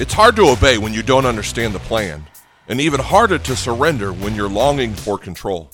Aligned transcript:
It's 0.00 0.14
hard 0.14 0.36
to 0.36 0.50
obey 0.50 0.78
when 0.78 0.94
you 0.94 1.02
don't 1.02 1.26
understand 1.26 1.74
the 1.74 1.80
plan, 1.80 2.24
and 2.68 2.80
even 2.80 3.00
harder 3.00 3.36
to 3.36 3.56
surrender 3.56 4.12
when 4.12 4.36
you're 4.36 4.48
longing 4.48 4.94
for 4.94 5.18
control. 5.18 5.72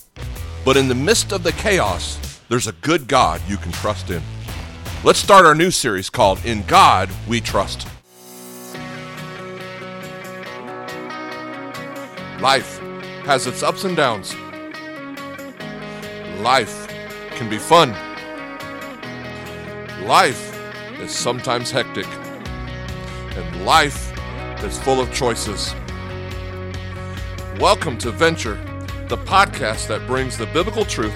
But 0.65 0.79
in 0.79 0.89
the 0.89 0.95
midst 0.95 1.31
of 1.31 1.43
the 1.43 1.53
chaos, 1.53 2.41
there's 2.49 2.67
a 2.67 2.73
good 2.73 3.07
God 3.07 3.43
you 3.47 3.59
can 3.59 3.71
trust 3.71 4.09
in. 4.09 4.23
Let's 5.05 5.19
start 5.19 5.45
our 5.45 5.55
new 5.55 5.71
series 5.71 6.09
called 6.09 6.43
In 6.43 6.63
God 6.63 7.11
We 7.29 7.43
Trust. 7.43 7.87
Life 12.41 12.81
has 13.27 13.47
its 13.47 13.63
ups 13.63 13.85
and 13.85 13.95
downs. 13.95 14.35
Life 16.41 16.89
can 17.33 17.51
be 17.51 17.59
fun. 17.59 17.91
Life 20.07 20.59
is 20.99 21.11
sometimes 21.11 21.71
hectic. 21.71 22.07
And 23.37 23.67
life 23.67 24.13
is 24.63 24.79
full 24.79 25.01
of 25.01 25.13
choices. 25.13 25.75
Welcome 27.59 27.99
to 27.99 28.11
Venture, 28.11 28.55
the 29.09 29.17
podcast 29.17 29.89
that 29.89 30.07
brings 30.07 30.39
the 30.39 30.47
biblical 30.47 30.85
truth 30.85 31.15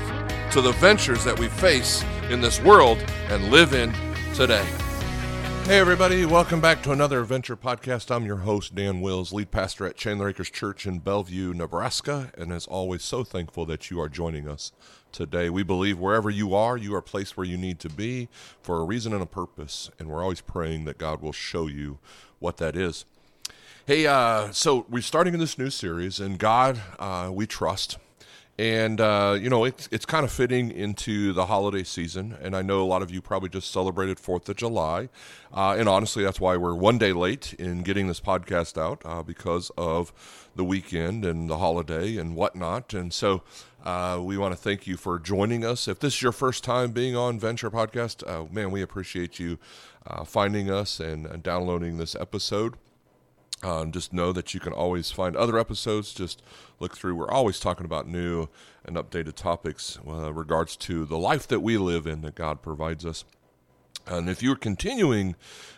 to 0.50 0.60
the 0.60 0.72
ventures 0.72 1.24
that 1.24 1.38
we 1.38 1.48
face 1.48 2.04
in 2.30 2.40
this 2.40 2.60
world 2.60 2.98
and 3.28 3.50
live 3.50 3.72
in 3.72 3.92
today. 4.34 4.66
Hey, 5.64 5.78
everybody, 5.78 6.24
welcome 6.24 6.60
back 6.62 6.82
to 6.82 6.92
another 6.92 7.22
Venture 7.24 7.56
podcast. 7.56 8.10
I'm 8.10 8.24
your 8.24 8.38
host, 8.38 8.74
Dan 8.74 9.02
Wills, 9.02 9.32
lead 9.34 9.50
pastor 9.50 9.86
at 9.86 9.96
Chandler 9.96 10.30
Acres 10.30 10.50
Church 10.50 10.86
in 10.86 10.98
Bellevue, 10.98 11.52
Nebraska, 11.52 12.32
and 12.38 12.52
as 12.52 12.66
always, 12.66 13.02
so 13.02 13.22
thankful 13.22 13.66
that 13.66 13.90
you 13.90 14.00
are 14.00 14.08
joining 14.08 14.48
us 14.48 14.72
today. 15.12 15.50
We 15.50 15.62
believe 15.62 15.98
wherever 15.98 16.30
you 16.30 16.54
are, 16.54 16.78
you 16.78 16.94
are 16.94 17.02
placed 17.02 17.36
where 17.36 17.46
you 17.46 17.58
need 17.58 17.80
to 17.80 17.90
be 17.90 18.28
for 18.62 18.78
a 18.78 18.84
reason 18.84 19.12
and 19.12 19.22
a 19.22 19.26
purpose, 19.26 19.90
and 19.98 20.08
we're 20.08 20.22
always 20.22 20.40
praying 20.40 20.86
that 20.86 20.96
God 20.96 21.20
will 21.20 21.32
show 21.32 21.66
you 21.66 21.98
what 22.38 22.56
that 22.56 22.74
is. 22.74 23.04
Hey, 23.88 24.06
uh, 24.06 24.52
so 24.52 24.84
we're 24.90 25.00
starting 25.00 25.32
in 25.32 25.40
this 25.40 25.56
new 25.56 25.70
series, 25.70 26.20
and 26.20 26.38
God, 26.38 26.78
uh, 26.98 27.30
we 27.32 27.46
trust 27.46 27.96
and 28.58 29.00
uh, 29.00 29.38
you 29.40 29.48
know 29.48 29.64
it's 29.64 29.88
it's 29.90 30.04
kind 30.04 30.26
of 30.26 30.30
fitting 30.30 30.70
into 30.70 31.32
the 31.32 31.46
holiday 31.46 31.84
season. 31.84 32.36
And 32.42 32.54
I 32.54 32.60
know 32.60 32.82
a 32.82 32.84
lot 32.84 33.00
of 33.00 33.10
you 33.10 33.22
probably 33.22 33.48
just 33.48 33.70
celebrated 33.70 34.20
Fourth 34.20 34.46
of 34.50 34.56
July, 34.56 35.08
uh, 35.54 35.74
and 35.78 35.88
honestly, 35.88 36.22
that's 36.22 36.38
why 36.38 36.58
we're 36.58 36.74
one 36.74 36.98
day 36.98 37.14
late 37.14 37.54
in 37.54 37.82
getting 37.82 38.08
this 38.08 38.20
podcast 38.20 38.76
out 38.76 39.00
uh, 39.06 39.22
because 39.22 39.70
of 39.78 40.12
the 40.54 40.64
weekend 40.64 41.24
and 41.24 41.48
the 41.48 41.56
holiday 41.56 42.18
and 42.18 42.36
whatnot. 42.36 42.92
And 42.92 43.10
so 43.10 43.42
uh, 43.86 44.20
we 44.22 44.36
want 44.36 44.52
to 44.52 44.60
thank 44.60 44.86
you 44.86 44.98
for 44.98 45.18
joining 45.18 45.64
us. 45.64 45.88
If 45.88 45.98
this 45.98 46.16
is 46.16 46.20
your 46.20 46.32
first 46.32 46.62
time 46.62 46.92
being 46.92 47.16
on 47.16 47.40
Venture 47.40 47.70
Podcast, 47.70 48.52
man, 48.52 48.70
we 48.70 48.82
appreciate 48.82 49.38
you 49.38 49.58
finding 50.26 50.70
us 50.70 51.00
and, 51.00 51.24
and 51.24 51.42
downloading 51.42 51.96
this 51.96 52.14
episode. 52.14 52.74
Um, 53.62 53.90
just 53.90 54.12
know 54.12 54.32
that 54.32 54.54
you 54.54 54.60
can 54.60 54.72
always 54.72 55.10
find 55.10 55.36
other 55.36 55.58
episodes. 55.58 56.12
Just 56.12 56.42
look 56.78 56.96
through. 56.96 57.16
We're 57.16 57.30
always 57.30 57.58
talking 57.58 57.84
about 57.84 58.06
new 58.06 58.48
and 58.84 58.96
updated 58.96 59.34
topics 59.34 59.98
uh, 60.06 60.32
regards 60.32 60.76
to 60.76 61.04
the 61.04 61.18
life 61.18 61.48
that 61.48 61.60
we 61.60 61.76
live 61.76 62.06
in 62.06 62.20
that 62.22 62.36
God 62.36 62.62
provides 62.62 63.04
us. 63.04 63.24
And 64.08 64.28
if 64.28 64.42
you're 64.42 64.56
continuing 64.56 65.36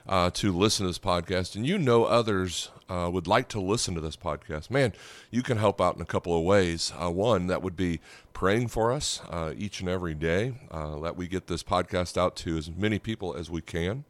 uh, 0.08 0.30
to 0.30 0.56
listen 0.56 0.84
to 0.84 0.90
this 0.90 0.98
podcast 0.98 1.56
and 1.56 1.66
you 1.66 1.78
know 1.78 2.04
others 2.04 2.70
uh, 2.88 3.10
would 3.12 3.26
like 3.26 3.48
to 3.48 3.60
listen 3.60 3.94
to 3.94 4.00
this 4.00 4.16
podcast, 4.16 4.70
man, 4.70 4.92
you 5.30 5.42
can 5.42 5.58
help 5.58 5.80
out 5.80 5.96
in 5.96 6.02
a 6.02 6.06
couple 6.06 6.36
of 6.36 6.44
ways. 6.44 6.92
Uh, 7.00 7.10
one, 7.10 7.48
that 7.48 7.62
would 7.62 7.76
be 7.76 8.00
praying 8.32 8.68
for 8.68 8.92
us 8.92 9.20
uh, 9.30 9.52
each 9.56 9.80
and 9.80 9.88
every 9.88 10.14
day 10.14 10.54
uh, 10.70 10.98
that 11.00 11.16
we 11.16 11.26
get 11.26 11.48
this 11.48 11.62
podcast 11.62 12.16
out 12.16 12.36
to 12.36 12.56
as 12.56 12.70
many 12.70 12.98
people 12.98 13.34
as 13.34 13.50
we 13.50 13.60
can. 13.60 14.04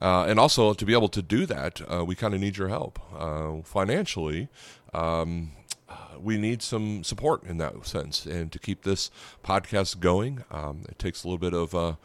Uh, 0.00 0.24
and 0.24 0.40
also, 0.40 0.74
to 0.74 0.84
be 0.84 0.92
able 0.92 1.08
to 1.08 1.22
do 1.22 1.46
that, 1.46 1.80
we 2.04 2.16
kind 2.16 2.34
of 2.34 2.40
need 2.40 2.56
your 2.56 2.68
help 2.68 2.98
financially. 3.64 4.48
Um, 4.92 5.52
we 6.20 6.36
need 6.36 6.62
some 6.62 7.04
support 7.04 7.44
in 7.44 7.58
that 7.58 7.86
sense. 7.86 8.26
And 8.26 8.50
to 8.50 8.58
keep 8.58 8.82
this 8.82 9.10
podcast 9.44 10.00
going, 10.00 10.44
um, 10.50 10.82
it 10.88 10.98
takes 10.98 11.22
a 11.22 11.28
little 11.28 11.38
bit 11.38 11.54
of 11.54 11.96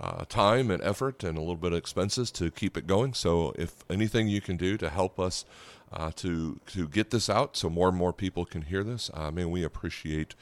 uh, 0.00 0.04
uh, 0.04 0.24
time 0.28 0.70
and 0.70 0.82
effort 0.82 1.22
and 1.22 1.36
a 1.36 1.40
little 1.40 1.56
bit 1.56 1.72
of 1.72 1.78
expenses 1.78 2.30
to 2.32 2.50
keep 2.50 2.76
it 2.76 2.86
going. 2.86 3.14
So, 3.14 3.52
if 3.56 3.84
anything 3.88 4.28
you 4.28 4.40
can 4.40 4.56
do 4.56 4.76
to 4.78 4.90
help 4.90 5.20
us 5.20 5.44
uh, 5.92 6.10
to 6.16 6.60
to 6.68 6.88
get 6.88 7.10
this 7.10 7.30
out, 7.30 7.56
so 7.56 7.70
more 7.70 7.88
and 7.88 7.96
more 7.96 8.12
people 8.12 8.44
can 8.44 8.62
hear 8.62 8.82
this, 8.82 9.10
I 9.14 9.30
mean, 9.30 9.50
we 9.50 9.62
appreciate 9.62 10.34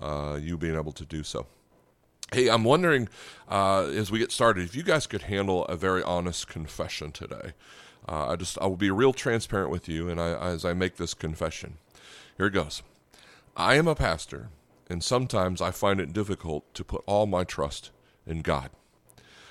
uh, 0.00 0.38
you 0.40 0.56
being 0.56 0.76
able 0.76 0.92
to 0.92 1.04
do 1.04 1.22
so. 1.22 1.46
Hey, 2.32 2.48
I'm 2.48 2.62
wondering 2.62 3.08
uh, 3.48 3.82
as 3.86 4.12
we 4.12 4.20
get 4.20 4.30
started 4.30 4.64
if 4.64 4.76
you 4.76 4.84
guys 4.84 5.06
could 5.06 5.22
handle 5.22 5.64
a 5.64 5.76
very 5.76 6.02
honest 6.02 6.46
confession 6.46 7.10
today. 7.10 7.52
Uh, 8.08 8.28
I 8.28 8.36
just 8.36 8.58
I 8.60 8.66
will 8.66 8.76
be 8.76 8.90
real 8.90 9.12
transparent 9.12 9.70
with 9.70 9.88
you, 9.88 10.08
and 10.08 10.20
I, 10.20 10.32
as 10.34 10.64
I 10.64 10.72
make 10.72 10.96
this 10.96 11.14
confession. 11.14 11.78
Here 12.36 12.46
it 12.46 12.52
goes. 12.52 12.82
I 13.56 13.74
am 13.74 13.88
a 13.88 13.94
pastor, 13.94 14.48
and 14.88 15.02
sometimes 15.02 15.60
I 15.60 15.72
find 15.72 16.00
it 16.00 16.12
difficult 16.12 16.72
to 16.74 16.84
put 16.84 17.02
all 17.06 17.26
my 17.26 17.44
trust 17.44 17.90
in 18.26 18.42
God. 18.42 18.70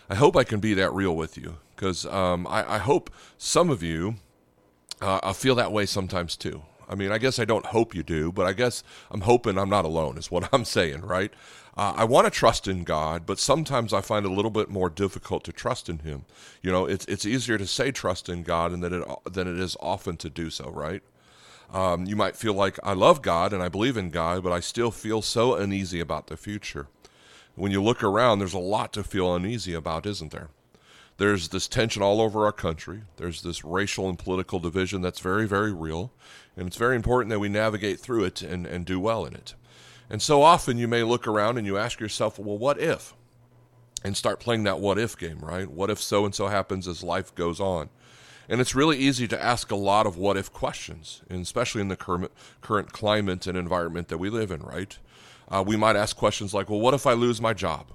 I 0.10 0.16
hope 0.16 0.36
I 0.36 0.44
can 0.44 0.60
be 0.60 0.74
that 0.74 0.92
real 0.92 1.16
with 1.16 1.38
you 1.38 1.58
because 1.76 2.06
um, 2.08 2.48
I, 2.48 2.76
I, 2.76 2.78
hope 2.80 3.12
some 3.38 3.70
of 3.70 3.84
you 3.84 4.16
uh, 5.02 5.32
feel 5.34 5.56
that 5.56 5.72
way 5.72 5.86
sometimes 5.86 6.36
too. 6.36 6.64
I 6.90 6.96
mean, 6.96 7.12
I 7.12 7.20
guess 7.20 7.38
I 7.38 7.46
don't 7.46 7.68
hope 7.68 7.94
you 7.94 8.02
do, 8.02 8.32
but 8.32 8.48
I 8.48 8.54
guess 8.54 8.84
I'm 9.12 9.22
hoping 9.22 9.60
I'm 9.60 9.70
not 9.70 9.86
alone, 9.86 10.18
is 10.18 10.32
what 10.32 10.50
I'm 10.54 10.66
saying, 10.66 11.02
right? 11.02 11.32
Uh, 11.78 11.94
I 11.96 12.04
want 12.06 12.26
to 12.26 12.32
trust 12.32 12.68
in 12.68 12.84
God, 12.84 13.26
but 13.26 13.40
sometimes 13.40 13.94
I 13.94 14.02
find 14.02 14.26
it 14.26 14.32
a 14.32 14.34
little 14.34 14.52
bit 14.52 14.70
more 14.70 14.90
difficult 14.90 15.44
to 15.44 15.54
trust 15.54 15.88
in 15.88 16.00
Him. 16.00 16.26
You 16.62 16.72
know, 16.72 16.86
it's 16.86 17.06
it's 17.06 17.26
easier 17.26 17.58
to 17.58 17.68
say 17.68 17.92
trust 17.92 18.28
in 18.28 18.44
God 18.44 18.72
than 18.72 18.84
it 18.84 19.08
than 19.32 19.48
it 19.48 19.60
is 19.60 19.78
often 19.80 20.18
to 20.18 20.30
do 20.30 20.50
so, 20.50 20.70
right? 20.72 21.04
Um, 21.72 22.06
you 22.06 22.16
might 22.16 22.36
feel 22.36 22.56
like 22.56 22.80
I 22.84 22.94
love 22.94 23.22
God 23.22 23.54
and 23.54 23.62
I 23.62 23.70
believe 23.70 23.96
in 23.96 24.10
God, 24.10 24.44
but 24.44 24.52
I 24.52 24.60
still 24.60 24.90
feel 24.90 25.22
so 25.22 25.54
uneasy 25.54 26.00
about 26.00 26.28
the 26.28 26.36
future. 26.36 26.88
When 27.60 27.74
you 27.74 27.84
look 27.84 28.06
around, 28.06 28.40
there's 28.40 28.54
a 28.54 28.58
lot 28.58 28.94
to 28.94 29.04
feel 29.04 29.36
uneasy 29.36 29.74
about, 29.74 30.06
isn't 30.06 30.32
there? 30.32 30.48
There's 31.18 31.50
this 31.50 31.68
tension 31.68 32.02
all 32.02 32.22
over 32.22 32.46
our 32.46 32.54
country. 32.54 33.02
There's 33.18 33.42
this 33.42 33.66
racial 33.66 34.08
and 34.08 34.18
political 34.18 34.60
division 34.60 35.02
that's 35.02 35.20
very, 35.20 35.46
very 35.46 35.74
real. 35.74 36.14
And 36.56 36.68
it's 36.68 36.78
very 36.78 36.96
important 36.96 37.32
that 37.32 37.40
we 37.40 37.50
navigate 37.50 38.00
through 38.00 38.24
it 38.24 38.42
and, 38.42 38.66
and 38.66 38.86
do 38.86 38.98
well 38.98 39.26
in 39.26 39.34
it. 39.34 39.56
And 40.10 40.22
so 40.22 40.42
often 40.42 40.78
you 40.78 40.88
may 40.88 41.04
look 41.04 41.28
around 41.28 41.58
and 41.58 41.68
you 41.68 41.78
ask 41.78 42.00
yourself, 42.00 42.40
well, 42.40 42.58
what 42.58 42.80
if? 42.80 43.14
And 44.06 44.16
start 44.16 44.40
playing 44.40 44.64
that 44.64 44.80
what 44.80 44.98
if 44.98 45.18
game, 45.18 45.40
right? 45.40 45.70
What 45.70 45.90
if 45.90 46.00
so 46.00 46.24
and 46.24 46.34
so 46.34 46.48
happens 46.48 46.88
as 46.88 47.04
life 47.04 47.36
goes 47.36 47.60
on? 47.60 47.90
And 48.48 48.62
it's 48.62 48.74
really 48.74 48.98
easy 48.98 49.28
to 49.28 49.44
ask 49.44 49.70
a 49.70 49.76
lot 49.76 50.08
of 50.08 50.16
what 50.16 50.38
if 50.38 50.54
questions, 50.54 51.24
and 51.30 51.42
especially 51.42 51.82
in 51.82 51.90
the 51.90 51.98
current, 51.98 52.32
current 52.62 52.94
climate 52.94 53.48
and 53.48 53.58
environment 53.58 54.08
that 54.08 54.18
we 54.18 54.30
live 54.30 54.50
in, 54.50 54.62
right? 54.62 54.98
Uh, 55.50 55.64
we 55.66 55.76
might 55.76 55.96
ask 55.96 56.16
questions 56.16 56.54
like, 56.54 56.70
well, 56.70 56.80
what 56.80 56.94
if 56.94 57.08
I 57.08 57.14
lose 57.14 57.42
my 57.42 57.54
job? 57.54 57.88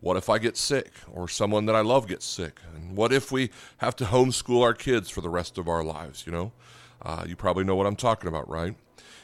What 0.00 0.16
if 0.16 0.28
I 0.28 0.38
get 0.38 0.56
sick 0.56 0.92
or 1.12 1.28
someone 1.28 1.66
that 1.66 1.74
I 1.74 1.80
love 1.80 2.06
gets 2.06 2.24
sick? 2.24 2.60
And 2.74 2.96
what 2.96 3.12
if 3.12 3.32
we 3.32 3.50
have 3.78 3.96
to 3.96 4.04
homeschool 4.04 4.62
our 4.62 4.74
kids 4.74 5.10
for 5.10 5.20
the 5.20 5.28
rest 5.28 5.58
of 5.58 5.68
our 5.68 5.82
lives? 5.82 6.24
You 6.26 6.32
know, 6.32 6.52
uh, 7.02 7.24
you 7.26 7.36
probably 7.36 7.64
know 7.64 7.76
what 7.76 7.86
I'm 7.86 7.96
talking 7.96 8.28
about, 8.28 8.48
right? 8.48 8.74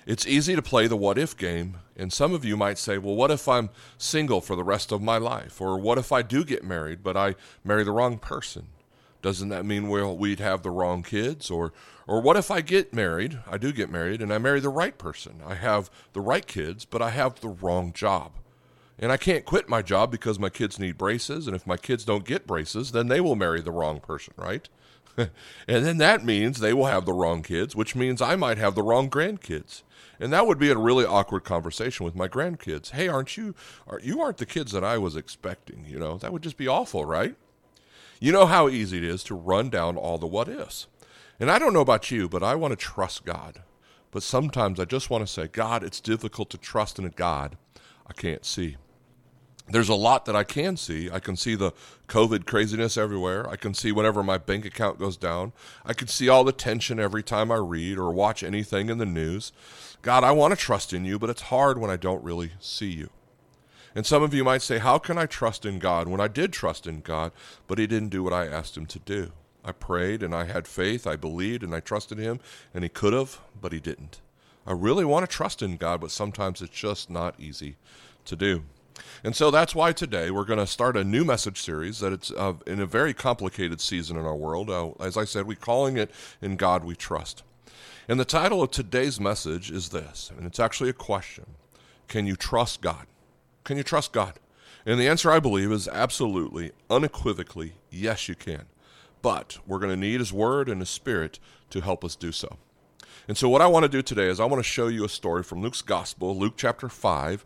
It's 0.05 0.27
easy 0.27 0.56
to 0.56 0.62
play 0.62 0.88
the 0.88 0.97
what 0.97 1.16
if 1.16 1.37
game, 1.37 1.78
and 1.97 2.12
some 2.12 2.34
of 2.34 2.44
you 2.44 2.56
might 2.56 2.78
say, 2.78 2.99
well, 2.99 3.15
what 3.15 3.31
if 3.31 3.49
I'm 3.49 3.71
single 3.99 4.41
for 4.41 4.56
the 4.56 4.65
rest 4.65 4.91
of 4.91 5.00
my 5.00 5.19
life? 5.19 5.60
Or 5.60 5.78
what 5.78 5.99
if 5.99 6.10
I 6.10 6.22
do 6.22 6.44
get 6.44 6.65
married, 6.65 7.04
but 7.04 7.16
I 7.16 7.37
marry 7.62 7.84
the 7.84 7.93
wrong 7.93 8.19
person? 8.19 8.66
Doesn't 9.22 9.50
that 9.50 9.65
mean 9.65 9.88
well 9.88 10.16
we'd 10.16 10.41
have 10.41 10.62
the 10.62 10.71
wrong 10.71 11.03
kids? 11.03 11.50
Or 11.50 11.72
or 12.06 12.21
what 12.21 12.37
if 12.37 12.50
I 12.50 12.60
get 12.60 12.93
married 12.93 13.38
I 13.49 13.56
do 13.56 13.72
get 13.72 13.91
married 13.91 14.21
and 14.21 14.33
I 14.33 14.38
marry 14.38 14.60
the 14.60 14.69
right 14.69 14.99
person? 14.99 15.41
I 15.47 15.55
have 15.55 15.91
the 16.12 16.21
right 16.21 16.47
kids 16.47 16.84
but 16.84 17.00
I 17.00 17.10
have 17.10 17.41
the 17.41 17.49
wrong 17.49 17.93
job. 17.93 18.33
And 18.99 19.10
I 19.10 19.16
can't 19.16 19.44
quit 19.44 19.69
my 19.69 19.81
job 19.81 20.10
because 20.10 20.39
my 20.39 20.51
kids 20.51 20.78
need 20.78 20.98
braces 20.98 21.47
and 21.47 21.57
if 21.57 21.66
my 21.66 21.77
kids 21.77 22.04
don't 22.04 22.24
get 22.24 22.47
braces 22.47 22.91
then 22.92 23.07
they 23.09 23.21
will 23.21 23.36
marry 23.36 23.60
the 23.63 23.71
wrong 23.71 24.01
person 24.01 24.34
right? 24.36 24.69
And 25.69 25.84
then 25.86 25.98
that 25.98 26.24
means 26.24 26.59
they 26.59 26.72
will 26.72 26.86
have 26.86 27.07
the 27.07 27.13
wrong 27.13 27.42
kids 27.42 27.77
which 27.77 27.95
means 27.95 28.21
I 28.21 28.34
might 28.34 28.59
have 28.59 28.74
the 28.74 28.83
wrong 28.83 29.09
grandkids. 29.09 29.83
And 30.19 30.33
that 30.33 30.47
would 30.47 30.59
be 30.59 30.71
a 30.71 30.77
really 30.77 31.04
awkward 31.04 31.45
conversation 31.45 32.04
with 32.04 32.16
my 32.16 32.27
grandkids. 32.27 32.91
Hey 32.91 33.07
aren't 33.07 33.36
you 33.36 33.54
are 33.86 34.01
you 34.01 34.21
aren't 34.21 34.39
the 34.39 34.47
kids 34.47 34.72
that 34.72 34.83
I 34.83 34.98
was 34.98 35.15
expecting 35.15 35.84
you 35.89 36.01
know? 36.01 36.19
That 36.19 36.33
would 36.33 36.42
just 36.42 36.57
be 36.57 36.66
awful 36.66 37.04
right 37.04 37.36
you 38.22 38.30
know 38.30 38.47
how 38.47 38.69
easy 38.69 38.98
it 38.98 39.04
is 39.04 39.24
to 39.24 39.34
run 39.34 39.69
down 39.69 39.97
all 39.97 40.16
the 40.16 40.28
what 40.28 40.48
ifs. 40.48 40.86
And 41.41 41.51
I 41.51 41.59
don't 41.59 41.72
know 41.72 41.80
about 41.80 42.13
you, 42.13 42.28
but 42.28 42.45
I 42.45 42.54
want 42.54 42.71
to 42.71 42.77
trust 42.77 43.24
God. 43.24 43.63
But 44.13 44.22
sometimes 44.22 44.78
I 44.78 44.84
just 44.84 45.10
want 45.10 45.27
to 45.27 45.33
say, 45.33 45.48
God, 45.48 45.83
it's 45.83 46.01
difficult 46.01 46.48
to 46.51 46.57
trust 46.57 47.01
in 47.01 47.04
a 47.04 47.10
God 47.10 47.57
I 48.07 48.13
can't 48.13 48.45
see. 48.45 48.77
There's 49.69 49.89
a 49.89 49.97
lot 49.97 50.27
that 50.27 50.36
I 50.36 50.45
can 50.45 50.77
see. 50.77 51.10
I 51.10 51.19
can 51.19 51.34
see 51.34 51.57
the 51.57 51.72
COVID 52.07 52.47
craziness 52.47 52.97
everywhere. 52.97 53.48
I 53.51 53.57
can 53.57 53.74
see 53.74 53.91
whenever 53.91 54.22
my 54.22 54.39
bank 54.39 54.65
account 54.65 55.01
goes 55.01 55.16
down. 55.16 55.53
I 55.84 55.92
can 55.92 56.07
see 56.07 56.28
all 56.28 56.45
the 56.45 56.53
tension 56.53 57.01
every 57.01 57.24
time 57.24 57.51
I 57.51 57.57
read 57.57 57.98
or 57.98 58.13
watch 58.13 58.45
anything 58.45 58.89
in 58.89 58.98
the 58.98 59.04
news. 59.04 59.51
God, 60.01 60.22
I 60.22 60.30
want 60.30 60.53
to 60.53 60.57
trust 60.57 60.92
in 60.92 61.04
you, 61.04 61.19
but 61.19 61.30
it's 61.30 61.42
hard 61.42 61.77
when 61.77 61.91
I 61.91 61.97
don't 61.97 62.22
really 62.22 62.53
see 62.60 62.91
you. 62.91 63.10
And 63.94 64.06
some 64.06 64.22
of 64.22 64.33
you 64.33 64.44
might 64.44 64.62
say, 64.62 64.78
How 64.78 64.98
can 64.98 65.18
I 65.18 65.27
trust 65.27 65.66
in 65.66 65.78
God 65.78 66.09
when 66.09 66.21
I 66.21 66.28
did 66.28 66.53
trust 66.53 66.86
in 66.86 67.00
God, 67.00 67.33
but 67.66 67.78
He 67.78 67.86
didn't 67.86 68.09
do 68.09 68.22
what 68.22 68.33
I 68.33 68.47
asked 68.47 68.77
Him 68.77 68.86
to 68.86 68.98
do? 68.98 69.33
I 69.65 69.72
prayed 69.72 70.22
and 70.22 70.34
I 70.34 70.44
had 70.44 70.66
faith. 70.66 71.06
I 71.06 71.16
believed 71.16 71.62
and 71.62 71.74
I 71.74 71.80
trusted 71.80 72.18
Him, 72.18 72.41
and 72.74 72.84
He 72.84 72.89
could 72.89 73.12
have, 73.12 73.41
but 73.60 73.72
He 73.72 73.80
didn't. 73.80 74.21
I 74.66 74.72
really 74.72 75.04
want 75.04 75.28
to 75.28 75.36
trust 75.36 75.62
in 75.62 75.77
God, 75.77 76.00
but 76.00 76.10
sometimes 76.10 76.62
it's 76.62 76.74
just 76.74 77.10
not 77.10 77.39
easy 77.39 77.77
to 78.24 78.36
do. 78.36 78.62
And 79.24 79.34
so 79.34 79.50
that's 79.50 79.74
why 79.74 79.92
today 79.92 80.30
we're 80.30 80.45
going 80.45 80.59
to 80.59 80.66
start 80.66 80.97
a 80.97 81.04
new 81.04 81.24
message 81.24 81.60
series 81.60 82.00
that 82.00 82.12
it's 82.12 82.30
uh, 82.30 82.54
in 82.66 82.80
a 82.80 82.86
very 82.86 83.15
complicated 83.15 83.80
season 83.80 84.16
in 84.16 84.24
our 84.24 84.36
world. 84.36 84.71
Uh, 84.71 84.91
as 85.00 85.16
I 85.16 85.24
said, 85.24 85.47
we're 85.47 85.56
calling 85.56 85.97
it 85.97 86.10
In 86.41 86.56
God 86.56 86.84
We 86.84 86.95
Trust. 86.95 87.42
And 88.09 88.18
the 88.18 88.24
title 88.24 88.62
of 88.62 88.71
today's 88.71 89.21
message 89.21 89.71
is 89.71 89.91
this, 89.91 90.30
and 90.36 90.47
it's 90.47 90.60
actually 90.60 90.91
a 90.91 90.95
question 90.95 91.47
Can 92.09 92.27
you 92.27 92.36
trust 92.36 92.80
God? 92.80 93.06
Can 93.64 93.76
you 93.76 93.82
trust 93.82 94.12
God? 94.12 94.38
And 94.84 94.98
the 94.98 95.09
answer, 95.09 95.30
I 95.30 95.38
believe, 95.38 95.70
is 95.70 95.86
absolutely, 95.88 96.72
unequivocally, 96.91 97.74
yes, 97.91 98.28
you 98.28 98.34
can. 98.34 98.66
But 99.20 99.59
we're 99.66 99.78
going 99.78 99.92
to 99.92 99.97
need 99.97 100.18
His 100.18 100.32
Word 100.32 100.68
and 100.68 100.80
His 100.80 100.91
Spirit 100.91 101.38
to 101.70 101.80
help 101.80 102.04
us 102.04 102.16
do 102.16 102.32
so. 102.32 102.56
And 103.28 103.36
so, 103.36 103.48
what 103.48 103.62
I 103.62 103.68
want 103.68 103.84
to 103.84 103.88
do 103.88 104.03
today 104.03 104.26
is 104.26 104.41
I 104.41 104.44
want 104.47 104.59
to 104.59 104.68
show 104.68 104.88
you 104.88 105.04
a 105.04 105.09
story 105.09 105.44
from 105.44 105.62
Luke's 105.62 105.82
Gospel, 105.82 106.36
Luke 106.36 106.54
chapter 106.56 106.88
5, 106.88 107.44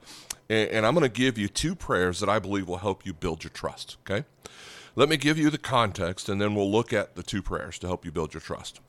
and, 0.48 0.86
I'm 0.86 0.94
going 0.94 1.02
to 1.02 1.08
give 1.08 1.36
you 1.36 1.48
two 1.48 1.74
prayers 1.74 2.20
that 2.20 2.28
I 2.28 2.38
believe 2.38 2.68
will 2.68 2.78
help 2.78 3.04
you 3.04 3.12
build 3.12 3.44
your 3.44 3.50
trust. 3.50 3.98
Okay? 4.08 4.24
Let 4.94 5.10
me 5.10 5.18
give 5.18 5.36
you 5.36 5.50
the 5.50 5.58
context, 5.58 6.30
and 6.30 6.40
then 6.40 6.54
we'll 6.54 6.70
look 6.70 6.92
at 6.92 7.16
the 7.16 7.22
two 7.22 7.42
prayers 7.42 7.78
to 7.80 7.86
help 7.86 8.06
you 8.06 8.12
build 8.12 8.32
your 8.32 8.40
trust. 8.40 8.80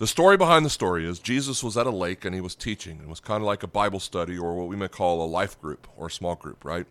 The 0.00 0.06
story 0.06 0.38
behind 0.38 0.64
the 0.64 0.70
story 0.70 1.06
is 1.06 1.18
Jesus 1.18 1.62
was 1.62 1.76
at 1.76 1.86
a 1.86 1.90
lake 1.90 2.24
and 2.24 2.34
he 2.34 2.40
was 2.40 2.54
teaching. 2.54 3.00
It 3.02 3.06
was 3.06 3.20
kind 3.20 3.42
of 3.42 3.46
like 3.46 3.62
a 3.62 3.66
Bible 3.66 4.00
study 4.00 4.38
or 4.38 4.54
what 4.54 4.66
we 4.66 4.74
may 4.74 4.88
call 4.88 5.22
a 5.22 5.28
life 5.28 5.60
group 5.60 5.86
or 5.94 6.06
a 6.06 6.10
small 6.10 6.36
group, 6.36 6.64
right? 6.64 6.86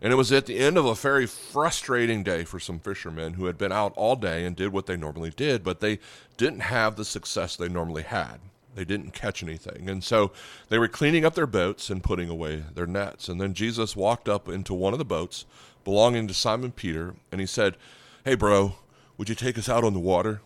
And 0.00 0.14
it 0.14 0.16
was 0.16 0.32
at 0.32 0.46
the 0.46 0.58
end 0.58 0.78
of 0.78 0.86
a 0.86 0.94
very 0.94 1.26
frustrating 1.26 2.22
day 2.22 2.44
for 2.44 2.58
some 2.58 2.78
fishermen 2.78 3.34
who 3.34 3.44
had 3.44 3.58
been 3.58 3.70
out 3.70 3.92
all 3.96 4.16
day 4.16 4.46
and 4.46 4.56
did 4.56 4.72
what 4.72 4.86
they 4.86 4.96
normally 4.96 5.28
did, 5.28 5.62
but 5.62 5.80
they 5.80 5.98
didn't 6.38 6.60
have 6.60 6.96
the 6.96 7.04
success 7.04 7.54
they 7.54 7.68
normally 7.68 8.04
had. 8.04 8.38
They 8.74 8.86
didn't 8.86 9.10
catch 9.12 9.42
anything. 9.42 9.90
And 9.90 10.02
so 10.02 10.32
they 10.70 10.78
were 10.78 10.88
cleaning 10.88 11.26
up 11.26 11.34
their 11.34 11.46
boats 11.46 11.90
and 11.90 12.02
putting 12.02 12.30
away 12.30 12.64
their 12.74 12.86
nets. 12.86 13.28
And 13.28 13.38
then 13.38 13.52
Jesus 13.52 13.94
walked 13.94 14.26
up 14.26 14.48
into 14.48 14.72
one 14.72 14.94
of 14.94 14.98
the 14.98 15.04
boats 15.04 15.44
belonging 15.84 16.26
to 16.28 16.32
Simon 16.32 16.72
Peter 16.72 17.14
and 17.30 17.42
he 17.42 17.46
said, 17.46 17.76
Hey, 18.24 18.36
bro, 18.36 18.76
would 19.18 19.28
you 19.28 19.34
take 19.34 19.58
us 19.58 19.68
out 19.68 19.84
on 19.84 19.92
the 19.92 20.00
water? 20.00 20.40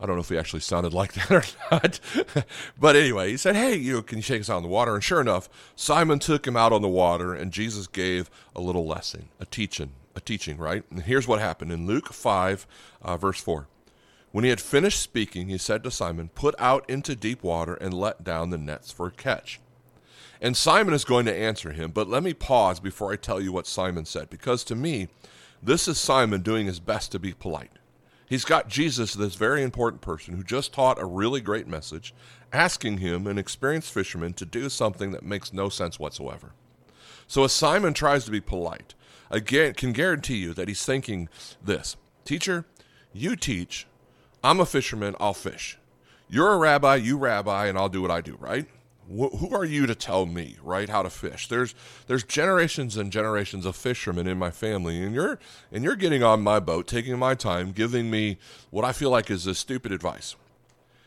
I 0.00 0.06
don't 0.06 0.16
know 0.16 0.22
if 0.22 0.28
he 0.28 0.38
actually 0.38 0.60
sounded 0.60 0.92
like 0.92 1.12
that 1.14 1.30
or 1.30 1.44
not. 1.70 2.00
but 2.78 2.96
anyway, 2.96 3.30
he 3.30 3.36
said, 3.36 3.56
Hey, 3.56 3.76
you 3.76 4.02
can 4.02 4.18
you 4.18 4.22
take 4.22 4.40
us 4.40 4.50
out 4.50 4.56
on 4.56 4.62
the 4.62 4.68
water? 4.68 4.94
And 4.94 5.02
sure 5.02 5.20
enough, 5.20 5.48
Simon 5.76 6.18
took 6.18 6.46
him 6.46 6.56
out 6.56 6.72
on 6.72 6.82
the 6.82 6.88
water, 6.88 7.34
and 7.34 7.52
Jesus 7.52 7.86
gave 7.86 8.30
a 8.54 8.60
little 8.60 8.86
lesson, 8.86 9.28
a 9.40 9.46
teaching, 9.46 9.92
a 10.14 10.20
teaching, 10.20 10.56
right? 10.58 10.84
And 10.90 11.02
here's 11.02 11.28
what 11.28 11.40
happened 11.40 11.72
in 11.72 11.86
Luke 11.86 12.12
5, 12.12 12.66
uh, 13.02 13.16
verse 13.16 13.40
4. 13.40 13.68
When 14.32 14.42
he 14.42 14.50
had 14.50 14.60
finished 14.60 15.00
speaking, 15.00 15.48
he 15.48 15.58
said 15.58 15.84
to 15.84 15.92
Simon, 15.92 16.28
Put 16.34 16.56
out 16.58 16.88
into 16.90 17.14
deep 17.14 17.44
water 17.44 17.74
and 17.74 17.94
let 17.94 18.24
down 18.24 18.50
the 18.50 18.58
nets 18.58 18.90
for 18.90 19.06
a 19.06 19.12
catch. 19.12 19.60
And 20.40 20.56
Simon 20.56 20.92
is 20.92 21.04
going 21.04 21.24
to 21.26 21.34
answer 21.34 21.70
him, 21.70 21.92
but 21.92 22.08
let 22.08 22.22
me 22.22 22.34
pause 22.34 22.80
before 22.80 23.12
I 23.12 23.16
tell 23.16 23.40
you 23.40 23.52
what 23.52 23.66
Simon 23.66 24.04
said, 24.04 24.28
because 24.30 24.64
to 24.64 24.74
me, 24.74 25.08
this 25.62 25.86
is 25.88 25.98
Simon 25.98 26.42
doing 26.42 26.66
his 26.66 26.80
best 26.80 27.12
to 27.12 27.18
be 27.18 27.32
polite. 27.32 27.70
He's 28.26 28.44
got 28.44 28.68
Jesus, 28.68 29.14
this 29.14 29.34
very 29.34 29.62
important 29.62 30.00
person 30.00 30.34
who 30.34 30.42
just 30.42 30.72
taught 30.72 31.00
a 31.00 31.04
really 31.04 31.40
great 31.40 31.66
message, 31.68 32.14
asking 32.52 32.98
him, 32.98 33.26
an 33.26 33.38
experienced 33.38 33.92
fisherman, 33.92 34.32
to 34.34 34.46
do 34.46 34.68
something 34.68 35.12
that 35.12 35.22
makes 35.22 35.52
no 35.52 35.68
sense 35.68 35.98
whatsoever. 35.98 36.52
So 37.26 37.44
as 37.44 37.52
Simon 37.52 37.94
tries 37.94 38.24
to 38.24 38.30
be 38.30 38.40
polite, 38.40 38.94
I 39.30 39.40
can 39.40 39.92
guarantee 39.92 40.36
you 40.36 40.54
that 40.54 40.68
he's 40.68 40.84
thinking 40.84 41.28
this 41.62 41.96
Teacher, 42.24 42.64
you 43.12 43.36
teach, 43.36 43.86
I'm 44.42 44.60
a 44.60 44.66
fisherman, 44.66 45.14
I'll 45.20 45.34
fish. 45.34 45.78
You're 46.28 46.52
a 46.52 46.58
rabbi, 46.58 46.96
you 46.96 47.18
rabbi, 47.18 47.66
and 47.66 47.76
I'll 47.76 47.90
do 47.90 48.00
what 48.00 48.10
I 48.10 48.22
do, 48.22 48.36
right? 48.40 48.66
Who 49.08 49.54
are 49.54 49.64
you 49.64 49.86
to 49.86 49.94
tell 49.94 50.26
me 50.26 50.56
right 50.62 50.88
how 50.88 51.02
to 51.02 51.10
fish? 51.10 51.48
There's 51.48 51.74
there's 52.06 52.24
generations 52.24 52.96
and 52.96 53.12
generations 53.12 53.66
of 53.66 53.76
fishermen 53.76 54.26
in 54.26 54.38
my 54.38 54.50
family 54.50 55.02
and 55.02 55.14
you're 55.14 55.38
and 55.70 55.84
you're 55.84 55.96
getting 55.96 56.22
on 56.22 56.42
my 56.42 56.60
boat 56.60 56.86
taking 56.86 57.18
my 57.18 57.34
time 57.34 57.72
giving 57.72 58.10
me 58.10 58.38
what 58.70 58.84
i 58.84 58.92
feel 58.92 59.10
like 59.10 59.30
is 59.30 59.46
a 59.46 59.54
stupid 59.54 59.92
advice. 59.92 60.36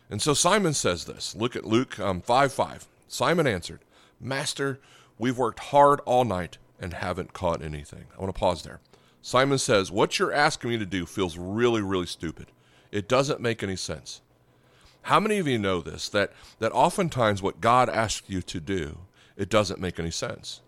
And 0.09 0.21
so 0.21 0.33
simon 0.33 0.73
says 0.73 1.05
this. 1.05 1.35
Look 1.35 1.55
at 1.55 1.65
luke 1.65 1.99
um, 1.99 2.21
5 2.21 2.53
5 2.53 2.87
simon 3.07 3.47
answered 3.47 3.79
master 4.19 4.79
we've 5.17 5.37
worked 5.37 5.59
hard 5.59 5.99
all 6.01 6.23
night 6.23 6.57
and 6.79 6.93
haven't 6.93 7.33
caught 7.33 7.63
anything. 7.63 8.05
I 8.15 8.21
want 8.21 8.33
to 8.33 8.39
pause 8.39 8.61
there. 8.61 8.79
Simon 9.21 9.57
says 9.57 9.91
what 9.91 10.19
you're 10.19 10.33
asking 10.33 10.69
me 10.69 10.77
to 10.77 10.85
do 10.85 11.05
feels 11.05 11.37
really 11.37 11.81
really 11.81 12.05
stupid. 12.05 12.47
It 12.91 13.07
doesn't 13.09 13.41
make 13.41 13.63
any 13.63 13.75
sense 13.75 14.21
how 15.07 15.21
many 15.21 15.37
of 15.37 15.47
you 15.47 15.57
know 15.57 15.79
this? 15.79 16.09
That 16.09 16.33
that 16.59 16.73
oftentimes 16.73 17.41
what 17.41 17.61
God 17.61 17.89
asks 17.89 18.29
you 18.29 18.41
to 18.41 18.59
do, 18.59 18.97
it 19.37 19.47
doesn't 19.47 19.79
make 19.79 19.99
any 19.99 20.11
sense. 20.11 20.59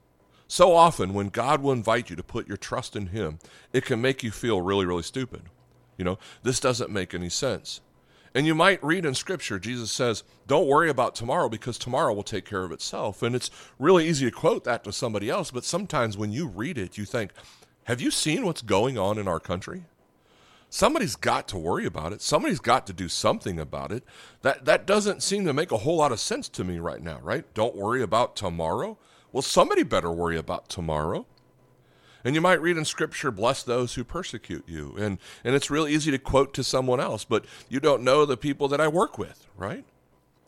So 0.48 0.74
often 0.74 1.14
when 1.14 1.28
God 1.28 1.62
will 1.62 1.74
invite 1.74 2.10
you 2.10 2.16
to 2.16 2.24
put 2.24 2.48
your 2.48 2.56
trust 2.56 2.96
in 2.96 3.08
Him, 3.08 3.40
it 3.74 3.84
can 3.84 4.02
make 4.02 4.24
you 4.24 4.32
feel 4.32 4.62
really, 4.62 4.86
really 4.86 5.04
stupid. 5.04 5.42
You 5.98 6.06
know, 6.06 6.20
this 6.42 6.62
doesn't 6.62 6.90
make 6.90 7.14
any 7.14 7.28
sense. 7.28 7.82
And 8.34 8.48
you 8.48 8.56
might 8.56 8.82
read 8.82 9.04
in 9.04 9.14
Scripture, 9.14 9.60
Jesus 9.60 9.92
says, 9.92 10.24
Don't 10.48 10.68
worry 10.68 10.90
about 10.90 11.16
tomorrow 11.16 11.50
because 11.50 11.78
tomorrow 11.78 12.14
will 12.14 12.24
take 12.24 12.46
care 12.46 12.64
of 12.64 12.72
itself. 12.72 13.22
And 13.22 13.36
it's 13.36 13.52
really 13.78 14.08
easy 14.08 14.26
to 14.26 14.32
quote 14.32 14.64
that 14.64 14.86
to 14.86 14.94
somebody 14.94 15.30
else, 15.30 15.52
but 15.52 15.66
sometimes 15.66 16.18
when 16.18 16.32
you 16.32 16.48
read 16.48 16.78
it, 16.78 16.98
you 16.98 17.04
think, 17.04 17.32
Have 17.84 18.00
you 18.00 18.10
seen 18.10 18.46
what's 18.46 18.62
going 18.62 18.98
on 18.98 19.18
in 19.18 19.28
our 19.28 19.42
country? 19.42 19.84
Somebody's 20.69 21.16
got 21.16 21.48
to 21.50 21.57
worry 21.57 21.86
about 21.86 22.13
it. 22.13 22.21
Somebody's 22.21 22.60
got 22.60 22.88
to 22.88 22.94
do 22.94 23.07
something 23.07 23.60
about 23.60 23.92
it. 23.92 24.04
That 24.42 24.66
that 24.66 24.86
doesn't 24.86 25.24
seem 25.24 25.45
to 25.45 25.54
make 25.54 25.71
a 25.71 25.77
whole 25.77 25.98
lot 25.98 26.12
of 26.12 26.19
sense 26.19 26.48
to 26.50 26.63
me 26.63 26.80
right 26.80 27.01
now, 27.01 27.19
right? 27.21 27.51
Don't 27.54 27.75
worry 27.75 28.01
about 28.01 28.36
tomorrow. 28.36 28.98
Well, 29.31 29.42
somebody 29.42 29.83
better 29.83 30.12
worry 30.12 30.38
about 30.38 30.69
tomorrow. 30.69 31.25
And 32.24 32.36
you 32.36 32.42
might 32.42 32.62
read 32.62 32.77
in 32.77 32.83
scripture, 32.83 33.31
bless 33.31 33.63
those 33.63 33.94
who 33.94 34.04
persecute 34.04 34.66
you. 34.68 34.95
And 34.98 35.19
and 35.44 35.56
it's 35.56 35.71
real 35.71 35.88
easy 35.88 36.12
to 36.12 36.19
quote 36.19 36.54
to 36.56 36.63
someone 36.63 37.00
else, 37.00 37.25
but 37.25 37.45
you 37.69 37.80
don't 37.80 38.04
know 38.04 38.25
the 38.25 38.38
people 38.38 38.68
that 38.69 38.81
I 38.81 38.88
work 38.88 39.18
with, 39.18 39.48
right? 39.57 39.86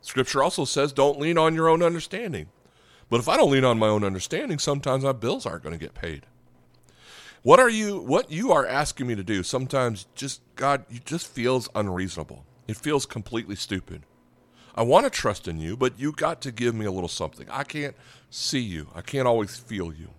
Scripture 0.01 0.43
also 0.43 0.65
says 0.65 0.91
don't 0.91 1.19
lean 1.19 1.37
on 1.37 1.55
your 1.55 1.69
own 1.69 1.81
understanding. 1.81 2.47
But 3.09 3.19
if 3.19 3.27
I 3.27 3.35
don't 3.35 3.51
lean 3.51 3.65
on 3.65 3.77
my 3.77 3.87
own 3.87 4.03
understanding, 4.03 4.57
sometimes 4.57 5.03
my 5.03 5.11
bills 5.11 5.45
aren't 5.45 5.63
going 5.63 5.77
to 5.77 5.85
get 5.85 5.93
paid. 5.93 6.25
What 7.43 7.59
are 7.59 7.69
you 7.69 7.99
what 7.99 8.31
you 8.31 8.51
are 8.51 8.65
asking 8.65 9.07
me 9.07 9.15
to 9.15 9.23
do 9.23 9.41
sometimes 9.41 10.05
just 10.13 10.41
God 10.55 10.85
it 10.89 11.05
just 11.05 11.27
feels 11.27 11.69
unreasonable. 11.73 12.45
It 12.67 12.77
feels 12.77 13.05
completely 13.05 13.55
stupid. 13.55 14.03
I 14.75 14.83
want 14.83 15.05
to 15.05 15.09
trust 15.09 15.47
in 15.47 15.59
you, 15.59 15.75
but 15.75 15.99
you 15.99 16.11
got 16.11 16.41
to 16.41 16.51
give 16.51 16.75
me 16.75 16.85
a 16.85 16.91
little 16.91 17.09
something. 17.09 17.47
I 17.49 17.63
can't 17.63 17.95
see 18.29 18.59
you. 18.59 18.87
I 18.95 19.01
can't 19.01 19.27
always 19.27 19.57
feel 19.57 19.91
you. 19.91 20.09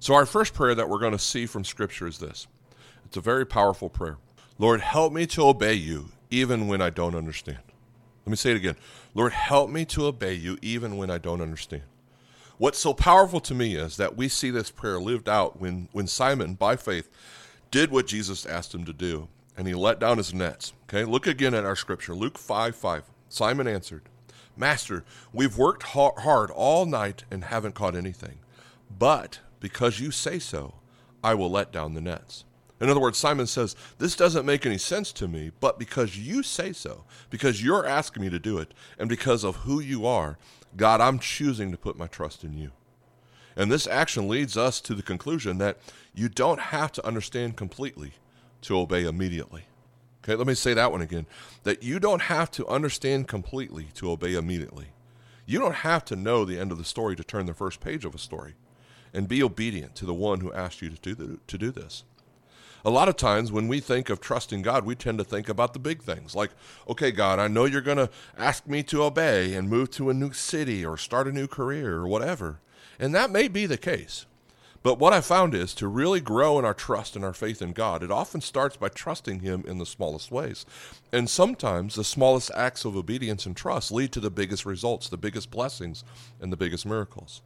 So 0.00 0.14
our 0.14 0.26
first 0.26 0.52
prayer 0.52 0.74
that 0.74 0.88
we're 0.88 0.98
going 0.98 1.12
to 1.12 1.18
see 1.18 1.46
from 1.46 1.64
scripture 1.64 2.06
is 2.06 2.18
this. 2.18 2.46
It's 3.06 3.16
a 3.16 3.22
very 3.22 3.46
powerful 3.46 3.88
prayer. 3.88 4.18
Lord, 4.58 4.80
help 4.80 5.12
me 5.12 5.26
to 5.28 5.46
obey 5.46 5.74
you 5.74 6.10
even 6.30 6.66
when 6.66 6.82
I 6.82 6.90
don't 6.90 7.14
understand. 7.14 7.60
Let 8.26 8.30
me 8.30 8.36
say 8.36 8.50
it 8.50 8.56
again. 8.56 8.76
Lord, 9.14 9.32
help 9.32 9.70
me 9.70 9.84
to 9.86 10.06
obey 10.06 10.34
you 10.34 10.58
even 10.60 10.96
when 10.96 11.10
I 11.10 11.18
don't 11.18 11.40
understand. 11.40 11.84
What's 12.58 12.78
so 12.78 12.94
powerful 12.94 13.40
to 13.40 13.54
me 13.54 13.74
is 13.74 13.98
that 13.98 14.16
we 14.16 14.28
see 14.28 14.50
this 14.50 14.70
prayer 14.70 14.98
lived 14.98 15.28
out 15.28 15.60
when, 15.60 15.88
when 15.92 16.06
Simon, 16.06 16.54
by 16.54 16.76
faith, 16.76 17.10
did 17.70 17.90
what 17.90 18.06
Jesus 18.06 18.46
asked 18.46 18.74
him 18.74 18.86
to 18.86 18.94
do, 18.94 19.28
and 19.58 19.68
he 19.68 19.74
let 19.74 20.00
down 20.00 20.16
his 20.16 20.32
nets. 20.32 20.72
Okay, 20.84 21.04
look 21.04 21.26
again 21.26 21.52
at 21.52 21.66
our 21.66 21.76
scripture, 21.76 22.14
Luke 22.14 22.38
5 22.38 22.74
5. 22.74 23.04
Simon 23.28 23.68
answered, 23.68 24.02
Master, 24.56 25.04
we've 25.34 25.58
worked 25.58 25.82
hard 25.82 26.50
all 26.50 26.86
night 26.86 27.24
and 27.30 27.44
haven't 27.44 27.74
caught 27.74 27.94
anything. 27.94 28.38
But 28.98 29.40
because 29.60 30.00
you 30.00 30.10
say 30.10 30.38
so, 30.38 30.76
I 31.22 31.34
will 31.34 31.50
let 31.50 31.72
down 31.72 31.92
the 31.92 32.00
nets. 32.00 32.44
In 32.80 32.88
other 32.88 33.00
words, 33.00 33.18
Simon 33.18 33.46
says, 33.46 33.76
This 33.98 34.16
doesn't 34.16 34.46
make 34.46 34.64
any 34.64 34.78
sense 34.78 35.12
to 35.14 35.28
me, 35.28 35.50
but 35.60 35.78
because 35.78 36.18
you 36.18 36.42
say 36.42 36.72
so, 36.72 37.04
because 37.28 37.62
you're 37.62 37.86
asking 37.86 38.22
me 38.22 38.30
to 38.30 38.38
do 38.38 38.58
it, 38.58 38.72
and 38.98 39.08
because 39.08 39.44
of 39.44 39.56
who 39.56 39.80
you 39.80 40.06
are, 40.06 40.38
God, 40.76 41.00
I'm 41.00 41.18
choosing 41.18 41.70
to 41.72 41.78
put 41.78 41.98
my 41.98 42.06
trust 42.06 42.44
in 42.44 42.56
you. 42.56 42.72
And 43.56 43.72
this 43.72 43.86
action 43.86 44.28
leads 44.28 44.56
us 44.56 44.80
to 44.82 44.94
the 44.94 45.02
conclusion 45.02 45.58
that 45.58 45.78
you 46.14 46.28
don't 46.28 46.60
have 46.60 46.92
to 46.92 47.06
understand 47.06 47.56
completely 47.56 48.12
to 48.62 48.78
obey 48.78 49.04
immediately. 49.04 49.64
Okay, 50.22 50.34
let 50.34 50.46
me 50.46 50.54
say 50.54 50.74
that 50.74 50.92
one 50.92 51.00
again. 51.00 51.26
That 51.62 51.82
you 51.82 51.98
don't 51.98 52.22
have 52.22 52.50
to 52.52 52.66
understand 52.66 53.28
completely 53.28 53.88
to 53.94 54.10
obey 54.10 54.34
immediately. 54.34 54.88
You 55.46 55.58
don't 55.60 55.76
have 55.76 56.04
to 56.06 56.16
know 56.16 56.44
the 56.44 56.58
end 56.58 56.72
of 56.72 56.78
the 56.78 56.84
story 56.84 57.16
to 57.16 57.24
turn 57.24 57.46
the 57.46 57.54
first 57.54 57.80
page 57.80 58.04
of 58.04 58.14
a 58.14 58.18
story 58.18 58.54
and 59.14 59.28
be 59.28 59.42
obedient 59.42 59.94
to 59.96 60.04
the 60.04 60.12
one 60.12 60.40
who 60.40 60.52
asked 60.52 60.82
you 60.82 60.90
to 60.90 60.96
do, 60.96 61.14
the, 61.14 61.38
to 61.46 61.56
do 61.56 61.70
this 61.70 62.04
a 62.84 62.90
lot 62.90 63.08
of 63.08 63.16
times 63.16 63.50
when 63.50 63.68
we 63.68 63.80
think 63.80 64.10
of 64.10 64.20
trusting 64.20 64.62
God, 64.62 64.84
we 64.84 64.94
tend 64.94 65.18
to 65.18 65.24
think 65.24 65.48
about 65.48 65.72
the 65.72 65.78
big 65.78 66.02
things 66.02 66.34
like, 66.34 66.50
okay, 66.88 67.10
God, 67.10 67.38
I 67.38 67.48
know 67.48 67.64
you're 67.64 67.80
going 67.80 67.96
to 67.96 68.10
ask 68.36 68.66
me 68.66 68.82
to 68.84 69.02
obey 69.02 69.54
and 69.54 69.68
move 69.68 69.90
to 69.92 70.10
a 70.10 70.14
new 70.14 70.32
city 70.32 70.84
or 70.84 70.96
start 70.96 71.26
a 71.26 71.32
new 71.32 71.46
career 71.46 71.96
or 71.96 72.06
whatever. 72.06 72.60
And 72.98 73.14
that 73.14 73.30
may 73.30 73.48
be 73.48 73.66
the 73.66 73.76
case. 73.76 74.26
But 74.86 75.00
what 75.00 75.12
I 75.12 75.20
found 75.20 75.52
is 75.52 75.74
to 75.74 75.88
really 75.88 76.20
grow 76.20 76.60
in 76.60 76.64
our 76.64 76.72
trust 76.72 77.16
and 77.16 77.24
our 77.24 77.32
faith 77.32 77.60
in 77.60 77.72
God, 77.72 78.04
it 78.04 78.10
often 78.12 78.40
starts 78.40 78.76
by 78.76 78.88
trusting 78.88 79.40
Him 79.40 79.64
in 79.66 79.78
the 79.78 79.84
smallest 79.84 80.30
ways. 80.30 80.64
And 81.12 81.28
sometimes 81.28 81.96
the 81.96 82.04
smallest 82.04 82.52
acts 82.54 82.84
of 82.84 82.96
obedience 82.96 83.46
and 83.46 83.56
trust 83.56 83.90
lead 83.90 84.12
to 84.12 84.20
the 84.20 84.30
biggest 84.30 84.64
results, 84.64 85.08
the 85.08 85.16
biggest 85.16 85.50
blessings, 85.50 86.04
and 86.40 86.52
the 86.52 86.56
biggest 86.56 86.86
miracles. 86.86 87.42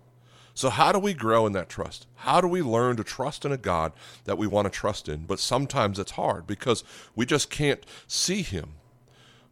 So, 0.54 0.70
how 0.70 0.92
do 0.92 0.98
we 0.98 1.14
grow 1.14 1.46
in 1.46 1.52
that 1.52 1.68
trust? 1.68 2.06
How 2.16 2.40
do 2.40 2.48
we 2.48 2.62
learn 2.62 2.96
to 2.96 3.04
trust 3.04 3.44
in 3.44 3.52
a 3.52 3.56
God 3.56 3.92
that 4.24 4.38
we 4.38 4.46
want 4.46 4.66
to 4.66 4.70
trust 4.70 5.08
in? 5.08 5.24
But 5.24 5.40
sometimes 5.40 5.98
it's 5.98 6.12
hard 6.12 6.46
because 6.46 6.84
we 7.14 7.26
just 7.26 7.50
can't 7.50 7.84
see 8.06 8.42
Him. 8.42 8.74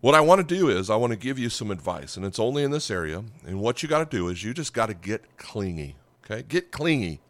What 0.01 0.15
I 0.15 0.21
want 0.21 0.47
to 0.47 0.55
do 0.57 0.69
is, 0.69 0.91
I 0.91 0.97
want 0.97 1.13
to 1.13 1.19
give 1.19 1.39
you 1.39 1.49
some 1.49 1.71
advice, 1.71 2.17
and 2.17 2.25
it's 2.25 2.39
only 2.39 2.63
in 2.63 2.71
this 2.71 2.91
area. 2.91 3.25
And 3.47 3.61
what 3.61 3.83
you 3.83 3.89
got 3.89 4.09
to 4.11 4.17
do 4.17 4.29
is, 4.29 4.45
you 4.45 4.55
just 4.55 4.75
got 4.75 4.87
to 4.87 4.95
get 4.95 5.37
clingy. 5.39 5.97
Okay? 6.25 6.43
Get 6.43 6.71
clingy 6.71 7.21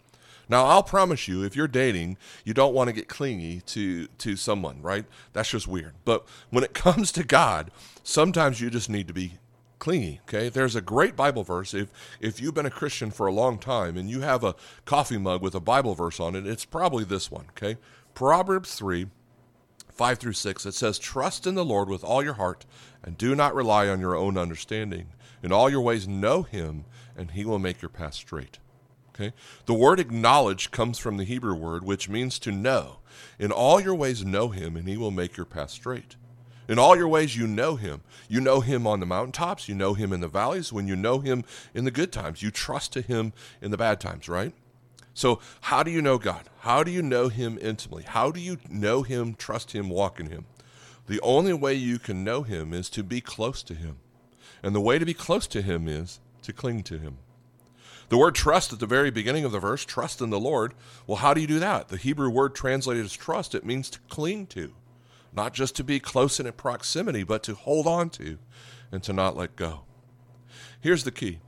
now, 0.48 0.64
I'll 0.64 0.82
promise 0.82 1.28
you, 1.28 1.44
if 1.44 1.54
you're 1.54 1.68
dating, 1.68 2.16
you 2.44 2.54
don't 2.54 2.72
want 2.72 2.88
to 2.88 2.94
get 2.94 3.08
clingy 3.08 3.60
to 3.66 4.06
to 4.06 4.36
someone, 4.36 4.80
right? 4.80 5.04
That's 5.32 5.50
just 5.50 5.68
weird. 5.68 5.94
But 6.04 6.26
when 6.50 6.64
it 6.64 6.74
comes 6.74 7.12
to 7.12 7.24
God, 7.24 7.70
sometimes 8.02 8.60
you 8.60 8.70
just 8.70 8.88
need 8.88 9.08
to 9.08 9.14
be 9.14 9.34
clingy. 9.78 10.20
Okay, 10.24 10.48
there's 10.48 10.76
a 10.76 10.80
great 10.80 11.16
Bible 11.16 11.44
verse. 11.44 11.74
If 11.74 11.92
if 12.20 12.40
you've 12.40 12.54
been 12.54 12.66
a 12.66 12.70
Christian 12.70 13.10
for 13.10 13.26
a 13.26 13.32
long 13.32 13.58
time 13.58 13.96
and 13.96 14.10
you 14.10 14.20
have 14.20 14.44
a 14.44 14.54
coffee 14.84 15.18
mug 15.18 15.42
with 15.42 15.54
a 15.54 15.60
Bible 15.60 15.94
verse 15.94 16.20
on 16.20 16.34
it, 16.34 16.46
it's 16.46 16.64
probably 16.64 17.04
this 17.04 17.30
one. 17.30 17.46
Okay, 17.50 17.78
Proverbs 18.14 18.74
three. 18.74 19.06
5 19.90 20.18
through 20.18 20.32
6, 20.34 20.64
it 20.64 20.74
says, 20.74 20.96
Trust 20.96 21.44
in 21.44 21.56
the 21.56 21.64
Lord 21.64 21.88
with 21.88 22.04
all 22.04 22.22
your 22.22 22.34
heart, 22.34 22.64
and 23.02 23.18
do 23.18 23.34
not 23.34 23.52
rely 23.52 23.88
on 23.88 23.98
your 23.98 24.14
own 24.14 24.38
understanding. 24.38 25.08
In 25.42 25.50
all 25.50 25.68
your 25.68 25.80
ways, 25.80 26.06
know 26.06 26.44
him, 26.44 26.84
and 27.16 27.32
he 27.32 27.44
will 27.44 27.58
make 27.58 27.82
your 27.82 27.88
path 27.88 28.14
straight. 28.14 28.60
Okay? 29.12 29.32
The 29.66 29.74
word 29.74 29.98
acknowledge 29.98 30.70
comes 30.70 30.98
from 30.98 31.16
the 31.16 31.24
Hebrew 31.24 31.54
word, 31.54 31.82
which 31.84 32.08
means 32.08 32.38
to 32.40 32.52
know. 32.52 32.98
In 33.38 33.50
all 33.50 33.80
your 33.80 33.94
ways, 33.94 34.24
know 34.24 34.50
him, 34.50 34.76
and 34.76 34.88
he 34.88 34.96
will 34.96 35.10
make 35.10 35.36
your 35.36 35.46
path 35.46 35.70
straight. 35.70 36.16
In 36.68 36.78
all 36.78 36.94
your 36.94 37.08
ways, 37.08 37.36
you 37.36 37.46
know 37.46 37.76
him. 37.76 38.02
You 38.28 38.40
know 38.40 38.60
him 38.60 38.86
on 38.86 39.00
the 39.00 39.06
mountaintops. 39.06 39.68
You 39.68 39.74
know 39.74 39.94
him 39.94 40.12
in 40.12 40.20
the 40.20 40.28
valleys. 40.28 40.72
When 40.72 40.86
you 40.86 40.96
know 40.96 41.18
him 41.20 41.44
in 41.74 41.84
the 41.84 41.90
good 41.90 42.12
times, 42.12 42.42
you 42.42 42.50
trust 42.50 42.92
to 42.92 43.00
him 43.00 43.32
in 43.62 43.70
the 43.70 43.78
bad 43.78 44.00
times, 44.00 44.28
right? 44.28 44.52
So, 45.14 45.40
how 45.62 45.82
do 45.82 45.90
you 45.90 46.02
know 46.02 46.18
God? 46.18 46.44
How 46.60 46.84
do 46.84 46.90
you 46.90 47.02
know 47.02 47.28
him 47.28 47.58
intimately? 47.60 48.04
How 48.04 48.30
do 48.30 48.38
you 48.38 48.58
know 48.68 49.02
him, 49.02 49.34
trust 49.34 49.72
him, 49.72 49.88
walk 49.88 50.20
in 50.20 50.26
him? 50.26 50.44
The 51.06 51.20
only 51.22 51.54
way 51.54 51.74
you 51.74 51.98
can 51.98 52.22
know 52.22 52.42
him 52.42 52.74
is 52.74 52.90
to 52.90 53.02
be 53.02 53.20
close 53.20 53.62
to 53.64 53.74
him. 53.74 53.96
And 54.62 54.74
the 54.74 54.80
way 54.80 54.98
to 54.98 55.06
be 55.06 55.14
close 55.14 55.46
to 55.48 55.62
him 55.62 55.88
is 55.88 56.20
to 56.42 56.52
cling 56.52 56.82
to 56.84 56.98
him. 56.98 57.16
The 58.10 58.18
word 58.18 58.34
trust 58.34 58.72
at 58.72 58.78
the 58.78 58.86
very 58.86 59.10
beginning 59.10 59.44
of 59.44 59.52
the 59.52 59.58
verse, 59.58 59.84
trust 59.84 60.20
in 60.20 60.30
the 60.30 60.40
Lord. 60.40 60.74
Well, 61.06 61.16
how 61.18 61.34
do 61.34 61.40
you 61.40 61.46
do 61.46 61.58
that? 61.58 61.88
The 61.88 61.96
Hebrew 61.96 62.30
word 62.30 62.54
translated 62.54 63.04
as 63.04 63.12
trust, 63.12 63.54
it 63.54 63.66
means 63.66 63.90
to 63.90 63.98
cling 64.08 64.46
to, 64.48 64.72
not 65.32 65.54
just 65.54 65.76
to 65.76 65.84
be 65.84 66.00
close 66.00 66.38
and 66.38 66.46
in 66.46 66.54
proximity, 66.54 67.22
but 67.22 67.42
to 67.44 67.54
hold 67.54 67.86
on 67.86 68.10
to 68.10 68.38
and 68.90 69.02
to 69.02 69.12
not 69.12 69.36
let 69.36 69.56
go. 69.56 69.82
Here's 70.80 71.04
the 71.04 71.10
key 71.10 71.40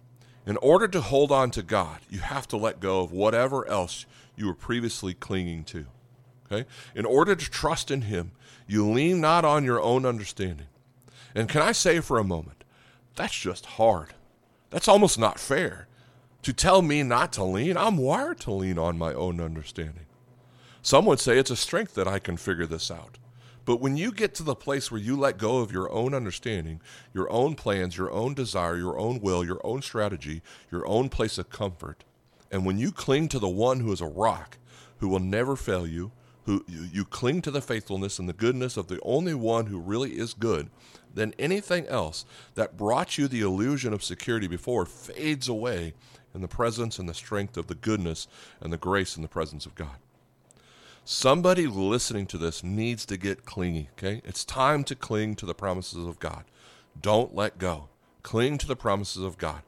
in 0.46 0.56
order 0.58 0.88
to 0.88 1.00
hold 1.00 1.30
on 1.30 1.50
to 1.52 1.62
God, 1.62 2.00
you 2.08 2.20
have 2.20 2.48
to 2.48 2.56
let 2.56 2.80
go 2.80 3.00
of 3.00 3.12
whatever 3.12 3.68
else 3.68 4.06
you 4.36 4.46
were 4.46 4.54
previously 4.54 5.14
clinging 5.14 5.64
to. 5.64 5.86
Okay? 6.50 6.68
In 6.94 7.04
order 7.04 7.36
to 7.36 7.50
trust 7.50 7.90
in 7.90 8.02
Him, 8.02 8.32
you 8.66 8.88
lean 8.88 9.20
not 9.20 9.44
on 9.44 9.64
your 9.64 9.80
own 9.80 10.06
understanding. 10.06 10.66
And 11.34 11.48
can 11.48 11.62
I 11.62 11.72
say 11.72 12.00
for 12.00 12.18
a 12.18 12.24
moment, 12.24 12.64
that's 13.14 13.38
just 13.38 13.66
hard. 13.66 14.14
That's 14.70 14.88
almost 14.88 15.18
not 15.18 15.38
fair 15.38 15.86
to 16.42 16.52
tell 16.52 16.80
me 16.80 17.02
not 17.02 17.32
to 17.34 17.44
lean. 17.44 17.76
I'm 17.76 17.98
wired 17.98 18.40
to 18.40 18.52
lean 18.52 18.78
on 18.78 18.98
my 18.98 19.12
own 19.12 19.40
understanding. 19.40 20.06
Some 20.82 21.04
would 21.06 21.20
say 21.20 21.38
it's 21.38 21.50
a 21.50 21.56
strength 21.56 21.94
that 21.94 22.08
I 22.08 22.18
can 22.18 22.36
figure 22.36 22.66
this 22.66 22.90
out. 22.90 23.18
But 23.70 23.80
when 23.80 23.96
you 23.96 24.10
get 24.10 24.34
to 24.34 24.42
the 24.42 24.56
place 24.56 24.90
where 24.90 25.00
you 25.00 25.16
let 25.16 25.38
go 25.38 25.58
of 25.58 25.70
your 25.70 25.88
own 25.92 26.12
understanding, 26.12 26.80
your 27.14 27.30
own 27.30 27.54
plans, 27.54 27.96
your 27.96 28.10
own 28.10 28.34
desire, 28.34 28.76
your 28.76 28.98
own 28.98 29.20
will, 29.20 29.44
your 29.44 29.60
own 29.62 29.80
strategy, 29.80 30.42
your 30.72 30.84
own 30.88 31.08
place 31.08 31.38
of 31.38 31.50
comfort, 31.50 32.02
and 32.50 32.66
when 32.66 32.78
you 32.78 32.90
cling 32.90 33.28
to 33.28 33.38
the 33.38 33.48
one 33.48 33.78
who 33.78 33.92
is 33.92 34.00
a 34.00 34.06
rock, 34.06 34.58
who 34.98 35.06
will 35.06 35.20
never 35.20 35.54
fail 35.54 35.86
you, 35.86 36.10
who 36.46 36.64
you 36.66 37.04
cling 37.04 37.42
to 37.42 37.52
the 37.52 37.62
faithfulness 37.62 38.18
and 38.18 38.28
the 38.28 38.32
goodness 38.32 38.76
of 38.76 38.88
the 38.88 38.98
only 39.04 39.34
one 39.34 39.66
who 39.66 39.78
really 39.78 40.18
is 40.18 40.34
good, 40.34 40.68
then 41.14 41.32
anything 41.38 41.86
else 41.86 42.24
that 42.56 42.76
brought 42.76 43.18
you 43.18 43.28
the 43.28 43.42
illusion 43.42 43.92
of 43.92 44.02
security 44.02 44.48
before 44.48 44.84
fades 44.84 45.46
away 45.46 45.94
in 46.34 46.40
the 46.40 46.48
presence 46.48 46.98
and 46.98 47.08
the 47.08 47.14
strength 47.14 47.56
of 47.56 47.68
the 47.68 47.76
goodness 47.76 48.26
and 48.60 48.72
the 48.72 48.76
grace 48.76 49.14
and 49.14 49.22
the 49.22 49.28
presence 49.28 49.64
of 49.64 49.76
God. 49.76 49.98
Somebody 51.04 51.66
listening 51.66 52.26
to 52.26 52.38
this 52.38 52.62
needs 52.62 53.04
to 53.06 53.16
get 53.16 53.44
clingy, 53.44 53.88
okay? 53.92 54.20
It's 54.24 54.44
time 54.44 54.84
to 54.84 54.94
cling 54.94 55.34
to 55.36 55.46
the 55.46 55.54
promises 55.54 56.06
of 56.06 56.18
God. 56.18 56.44
Don't 57.00 57.34
let 57.34 57.58
go. 57.58 57.88
Cling 58.22 58.58
to 58.58 58.66
the 58.66 58.76
promises 58.76 59.22
of 59.22 59.38
God. 59.38 59.62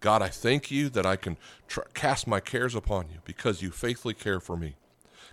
God, 0.00 0.22
I 0.22 0.28
thank 0.28 0.70
you 0.70 0.88
that 0.90 1.04
I 1.04 1.16
can 1.16 1.36
tr- 1.66 1.80
cast 1.94 2.26
my 2.26 2.40
cares 2.40 2.74
upon 2.74 3.06
you 3.10 3.18
because 3.24 3.62
you 3.62 3.70
faithfully 3.70 4.14
care 4.14 4.40
for 4.40 4.56
me. 4.56 4.76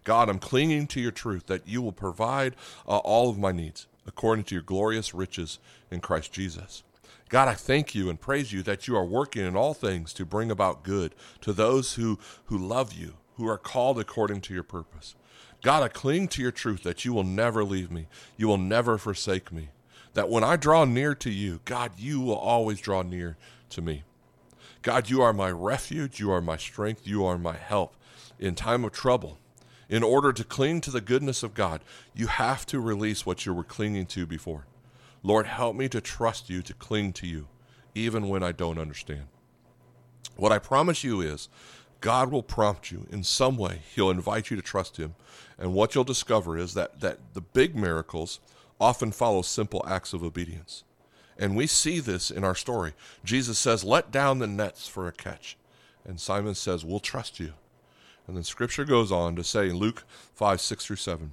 God, 0.04 0.30
I'm 0.30 0.40
clinging 0.40 0.88
to 0.88 1.00
your 1.00 1.12
truth 1.12 1.46
that 1.48 1.68
you 1.68 1.82
will 1.82 1.94
provide 1.94 2.56
uh, 2.88 2.98
all 2.98 3.30
of 3.30 3.38
my 3.38 3.52
needs 3.52 3.88
according 4.06 4.46
to 4.46 4.56
your 4.56 4.64
glorious 4.64 5.14
riches 5.14 5.60
in 5.92 6.02
Christ 6.02 6.34
Jesus. 6.34 6.84
God, 7.30 7.48
I 7.48 7.54
thank 7.54 7.96
you 7.96 8.10
and 8.10 8.20
praise 8.20 8.52
you 8.52 8.64
that 8.64 8.88
you 8.88 8.96
are 8.98 9.06
working 9.06 9.46
in 9.46 9.56
all 9.56 9.74
things 9.74 10.14
to 10.14 10.26
bring 10.26 10.52
about 10.52 10.84
good 10.84 11.16
to 11.42 11.54
those 11.54 11.94
who, 11.94 12.20
who 12.46 12.58
love 12.58 12.94
you, 12.94 13.14
who 13.36 13.48
are 13.48 13.58
called 13.58 14.00
according 14.00 14.42
to 14.42 14.54
your 14.54 14.64
purpose. 14.64 15.16
God, 15.64 15.82
I 15.82 15.88
cling 15.88 16.28
to 16.28 16.42
your 16.42 16.52
truth 16.52 16.84
that 16.84 17.06
you 17.06 17.14
will 17.14 17.24
never 17.24 17.64
leave 17.64 17.90
me, 17.90 18.08
you 18.38 18.48
will 18.48 18.58
never 18.58 18.98
forsake 18.98 19.52
me. 19.52 19.70
That 20.14 20.30
when 20.30 20.44
I 20.44 20.58
draw 20.58 20.86
near 20.86 21.16
to 21.16 21.32
you, 21.32 21.62
God, 21.66 21.94
you 21.98 22.22
will 22.22 22.36
always 22.36 22.80
draw 22.80 23.02
near 23.02 23.38
to 23.70 23.82
me. 23.82 24.04
God, 24.84 25.10
you 25.10 25.22
are 25.22 25.34
my 25.34 25.50
refuge, 25.50 26.20
you 26.20 26.32
are 26.32 26.42
my 26.42 26.58
strength, 26.58 27.08
you 27.08 27.26
are 27.26 27.38
my 27.38 27.56
help 27.56 27.96
in 28.38 28.54
time 28.54 28.84
of 28.84 28.92
trouble. 28.92 29.40
In 29.90 30.04
order 30.04 30.34
to 30.34 30.44
cling 30.44 30.82
to 30.82 30.92
the 30.92 31.02
goodness 31.02 31.44
of 31.44 31.54
God, 31.54 31.82
you 32.14 32.28
have 32.28 32.66
to 32.68 32.80
release 32.82 33.26
what 33.26 33.46
you 33.46 33.54
were 33.54 33.64
clinging 33.64 34.06
to 34.08 34.26
before. 34.26 34.66
Lord, 35.24 35.48
help 35.48 35.78
me 35.78 35.88
to 35.90 36.02
trust 36.02 36.50
you, 36.50 36.62
to 36.62 36.74
cling 36.74 37.14
to 37.14 37.28
you, 37.28 37.48
even 37.96 38.28
when 38.28 38.44
I 38.44 38.52
don't 38.52 38.78
understand. 38.78 39.28
What 40.36 40.52
I 40.52 40.60
promise 40.60 41.04
you 41.04 41.22
is 41.22 41.48
God 42.04 42.34
will 42.34 42.44
prompt 42.44 42.92
you 42.92 43.08
in 43.10 43.24
some 43.24 43.56
way. 43.56 43.80
He'll 43.96 44.10
invite 44.10 44.52
you 44.52 44.58
to 44.58 44.62
trust 44.62 44.98
Him. 44.98 45.16
And 45.58 45.74
what 45.74 45.96
you'll 45.96 46.04
discover 46.04 46.58
is 46.58 46.74
that, 46.74 47.00
that 47.00 47.20
the 47.34 47.40
big 47.40 47.78
miracles 47.78 48.42
often 48.78 49.14
follow 49.14 49.42
simple 49.42 49.86
acts 49.88 50.12
of 50.12 50.22
obedience. 50.22 50.84
And 51.40 51.56
we 51.56 51.66
see 51.66 52.02
this 52.02 52.30
in 52.30 52.44
our 52.44 52.56
story. 52.56 52.92
Jesus 53.24 53.58
says, 53.58 53.86
Let 53.86 54.12
down 54.12 54.40
the 54.40 54.48
nets 54.48 54.86
for 54.86 55.08
a 55.08 55.14
catch. 55.14 55.56
And 56.04 56.20
Simon 56.20 56.56
says, 56.56 56.84
We'll 56.84 57.00
trust 57.00 57.40
you. 57.40 57.54
And 58.28 58.36
then 58.36 58.44
scripture 58.44 58.84
goes 58.84 59.10
on 59.10 59.38
to 59.38 59.44
say 59.44 59.70
in 59.70 59.78
Luke 59.78 60.04
5 60.36 60.60
6 60.60 60.86
through 60.86 60.98
7, 60.98 61.32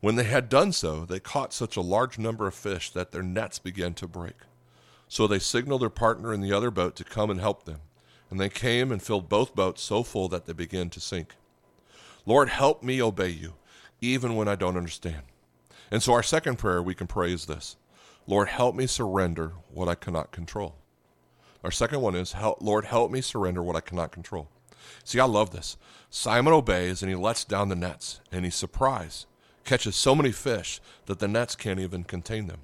when 0.00 0.16
they 0.16 0.24
had 0.24 0.48
done 0.48 0.72
so, 0.72 1.04
they 1.04 1.20
caught 1.20 1.52
such 1.52 1.76
a 1.76 1.82
large 1.82 2.18
number 2.18 2.48
of 2.48 2.54
fish 2.56 2.90
that 2.90 3.12
their 3.12 3.22
nets 3.22 3.60
began 3.60 3.94
to 3.94 4.08
break. 4.08 4.38
So 5.06 5.28
they 5.28 5.38
signaled 5.38 5.82
their 5.82 5.88
partner 5.88 6.34
in 6.34 6.40
the 6.40 6.52
other 6.52 6.72
boat 6.72 6.96
to 6.96 7.04
come 7.04 7.30
and 7.30 7.40
help 7.40 7.64
them. 7.64 7.80
And 8.30 8.38
they 8.38 8.48
came 8.48 8.92
and 8.92 9.02
filled 9.02 9.28
both 9.28 9.54
boats 9.54 9.82
so 9.82 10.02
full 10.02 10.28
that 10.28 10.46
they 10.46 10.52
began 10.52 10.88
to 10.90 11.00
sink. 11.00 11.34
Lord, 12.24 12.48
help 12.48 12.82
me 12.82 13.02
obey 13.02 13.30
you, 13.30 13.54
even 14.00 14.36
when 14.36 14.46
I 14.46 14.54
don't 14.54 14.76
understand. 14.76 15.22
And 15.90 16.02
so 16.02 16.12
our 16.12 16.22
second 16.22 16.56
prayer 16.56 16.82
we 16.82 16.94
can 16.94 17.06
pray 17.06 17.32
is 17.32 17.46
this 17.46 17.76
Lord, 18.26 18.48
help 18.48 18.74
me 18.76 18.86
surrender 18.86 19.54
what 19.72 19.88
I 19.88 19.94
cannot 19.96 20.30
control. 20.30 20.76
Our 21.64 21.70
second 21.72 22.00
one 22.00 22.14
is, 22.14 22.34
Lord, 22.60 22.84
help 22.84 23.10
me 23.10 23.20
surrender 23.20 23.62
what 23.62 23.76
I 23.76 23.80
cannot 23.80 24.12
control. 24.12 24.48
See, 25.04 25.18
I 25.18 25.24
love 25.24 25.50
this. 25.50 25.76
Simon 26.08 26.52
obeys 26.52 27.02
and 27.02 27.10
he 27.10 27.16
lets 27.16 27.44
down 27.44 27.68
the 27.68 27.76
nets, 27.76 28.20
and 28.30 28.44
he's 28.44 28.54
surprised 28.54 29.26
catches 29.64 29.94
so 29.94 30.14
many 30.14 30.32
fish 30.32 30.80
that 31.06 31.18
the 31.18 31.28
nets 31.28 31.54
can't 31.54 31.80
even 31.80 32.04
contain 32.04 32.46
them. 32.46 32.60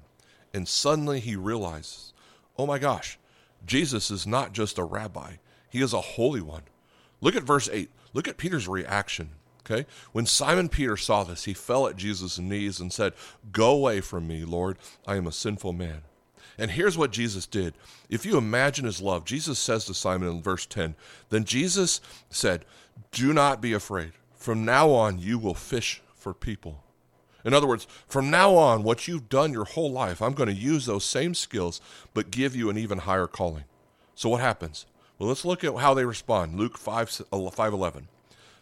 And 0.53 0.67
suddenly 0.67 1.19
he 1.19 1.35
realizes, 1.35 2.13
oh 2.57 2.65
my 2.65 2.79
gosh, 2.79 3.17
Jesus 3.65 4.11
is 4.11 4.27
not 4.27 4.53
just 4.53 4.77
a 4.77 4.83
rabbi, 4.83 5.35
he 5.69 5.81
is 5.81 5.93
a 5.93 6.01
holy 6.01 6.41
one. 6.41 6.63
Look 7.21 7.35
at 7.35 7.43
verse 7.43 7.69
8. 7.71 7.89
Look 8.13 8.27
at 8.27 8.37
Peter's 8.37 8.67
reaction. 8.67 9.29
Okay? 9.69 9.85
When 10.13 10.25
Simon 10.25 10.69
Peter 10.69 10.95
saw 10.95 11.23
this, 11.23 11.43
he 11.43 11.53
fell 11.53 11.87
at 11.87 11.97
Jesus' 11.97 12.39
knees 12.39 12.79
and 12.79 12.91
said, 12.91 13.13
Go 13.51 13.71
away 13.71 14.01
from 14.01 14.27
me, 14.27 14.45
Lord. 14.45 14.77
I 15.05 15.17
am 15.17 15.27
a 15.27 15.31
sinful 15.31 15.73
man. 15.73 16.01
And 16.57 16.71
here's 16.71 16.97
what 16.97 17.11
Jesus 17.11 17.45
did. 17.45 17.73
If 18.09 18.25
you 18.25 18.37
imagine 18.37 18.85
his 18.85 19.01
love, 19.01 19.25
Jesus 19.25 19.59
says 19.59 19.85
to 19.85 19.93
Simon 19.93 20.29
in 20.29 20.41
verse 20.41 20.65
10, 20.65 20.95
Then 21.29 21.43
Jesus 21.43 22.01
said, 22.29 22.65
Do 23.11 23.33
not 23.33 23.61
be 23.61 23.73
afraid. 23.73 24.13
From 24.35 24.65
now 24.65 24.89
on, 24.91 25.19
you 25.19 25.37
will 25.37 25.53
fish 25.53 26.01
for 26.15 26.33
people. 26.33 26.83
In 27.43 27.53
other 27.53 27.67
words, 27.67 27.87
from 28.07 28.29
now 28.29 28.55
on, 28.55 28.83
what 28.83 29.07
you've 29.07 29.29
done 29.29 29.53
your 29.53 29.65
whole 29.65 29.91
life, 29.91 30.21
I'm 30.21 30.33
going 30.33 30.49
to 30.49 30.55
use 30.55 30.85
those 30.85 31.05
same 31.05 31.33
skills, 31.33 31.79
but 32.13 32.31
give 32.31 32.55
you 32.55 32.69
an 32.69 32.77
even 32.77 32.99
higher 32.99 33.27
calling. 33.27 33.65
So 34.15 34.29
what 34.29 34.41
happens? 34.41 34.85
Well, 35.17 35.29
let's 35.29 35.45
look 35.45 35.63
at 35.63 35.75
how 35.75 35.93
they 35.93 36.05
respond. 36.05 36.57
Luke 36.57 36.77
5, 36.77 37.21
uh, 37.31 37.49
5 37.49 37.73
11. 37.73 38.07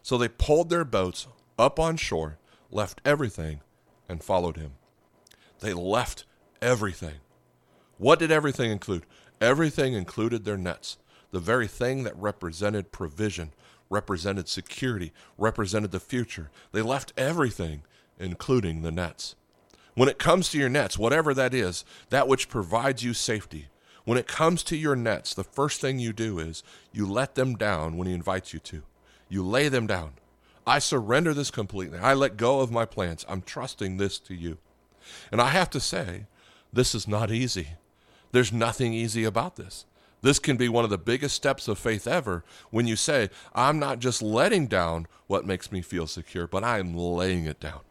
So 0.01 0.17
they 0.17 0.27
pulled 0.27 0.69
their 0.69 0.85
boats 0.85 1.27
up 1.57 1.79
on 1.79 1.97
shore, 1.97 2.38
left 2.71 3.01
everything, 3.03 3.62
and 4.07 4.24
followed 4.24 4.57
him. 4.57 4.74
They 5.59 5.74
left 5.74 6.25
everything. 6.62 7.15
What 7.97 8.19
did 8.19 8.31
everything 8.31 8.71
include? 8.71 9.05
Everything 9.41 9.93
included 9.93 10.45
their 10.45 10.57
nets, 10.57 10.97
the 11.31 11.39
very 11.39 11.67
thing 11.67 12.03
that 12.03 12.15
represented 12.17 12.91
provision, 12.91 13.51
represented 13.89 14.47
security, 14.47 15.12
represented 15.38 15.91
the 15.91 16.00
future. 16.00 16.50
They 16.71 16.81
left 16.81 17.13
everything, 17.17 17.83
including 18.19 18.81
the 18.81 18.91
nets. 18.91 19.35
When 19.93 20.09
it 20.09 20.19
comes 20.19 20.50
to 20.50 20.57
your 20.57 20.69
nets, 20.69 20.97
whatever 20.97 21.33
that 21.33 21.53
is, 21.53 21.85
that 22.09 22.27
which 22.27 22.50
provides 22.50 23.03
you 23.03 23.13
safety, 23.13 23.67
when 24.05 24.17
it 24.17 24.27
comes 24.27 24.63
to 24.63 24.77
your 24.77 24.95
nets, 24.95 25.33
the 25.33 25.43
first 25.43 25.81
thing 25.81 26.00
you 26.00 26.13
do 26.13 26.39
is 26.39 26.63
you 26.93 27.05
let 27.05 27.35
them 27.35 27.55
down 27.55 27.97
when 27.97 28.07
he 28.07 28.13
invites 28.13 28.53
you 28.53 28.59
to. 28.59 28.83
You 29.29 29.43
lay 29.43 29.67
them 29.67 29.88
down. 29.88 30.13
I 30.67 30.79
surrender 30.79 31.33
this 31.33 31.51
completely. 31.51 32.00
I 32.00 32.13
let 32.13 32.38
go 32.38 32.62
of 32.62 32.71
my 32.71 32.85
plans. 32.85 33.25
I'm 33.27 33.41
trusting 33.41 33.97
this 33.97 34.17
to 34.19 34.33
you. 34.33 34.57
And 35.31 35.41
I 35.41 35.50
have 35.50 35.69
to 35.71 35.79
say, 35.79 36.25
this 36.71 36.95
is 36.95 37.07
not 37.07 37.31
easy. 37.31 37.69
There's 38.31 38.53
nothing 38.53 38.93
easy 38.93 39.24
about 39.24 39.55
this. 39.55 39.85
This 40.21 40.39
can 40.39 40.57
be 40.57 40.69
one 40.69 40.83
of 40.83 40.89
the 40.89 40.97
biggest 40.97 41.35
steps 41.35 41.67
of 41.67 41.77
faith 41.77 42.07
ever 42.07 42.43
when 42.71 42.88
you 42.88 42.95
say, 42.95 43.29
I'm 43.53 43.77
not 43.77 44.00
just 44.00 44.21
letting 44.21 44.67
down 44.67 45.07
what 45.27 45.45
makes 45.45 45.71
me 45.71 45.81
feel 45.81 46.07
secure, 46.07 46.47
but 46.47 46.63
I'm 46.63 46.95
laying 46.95 47.45
it 47.45 47.59
down. 47.59 47.81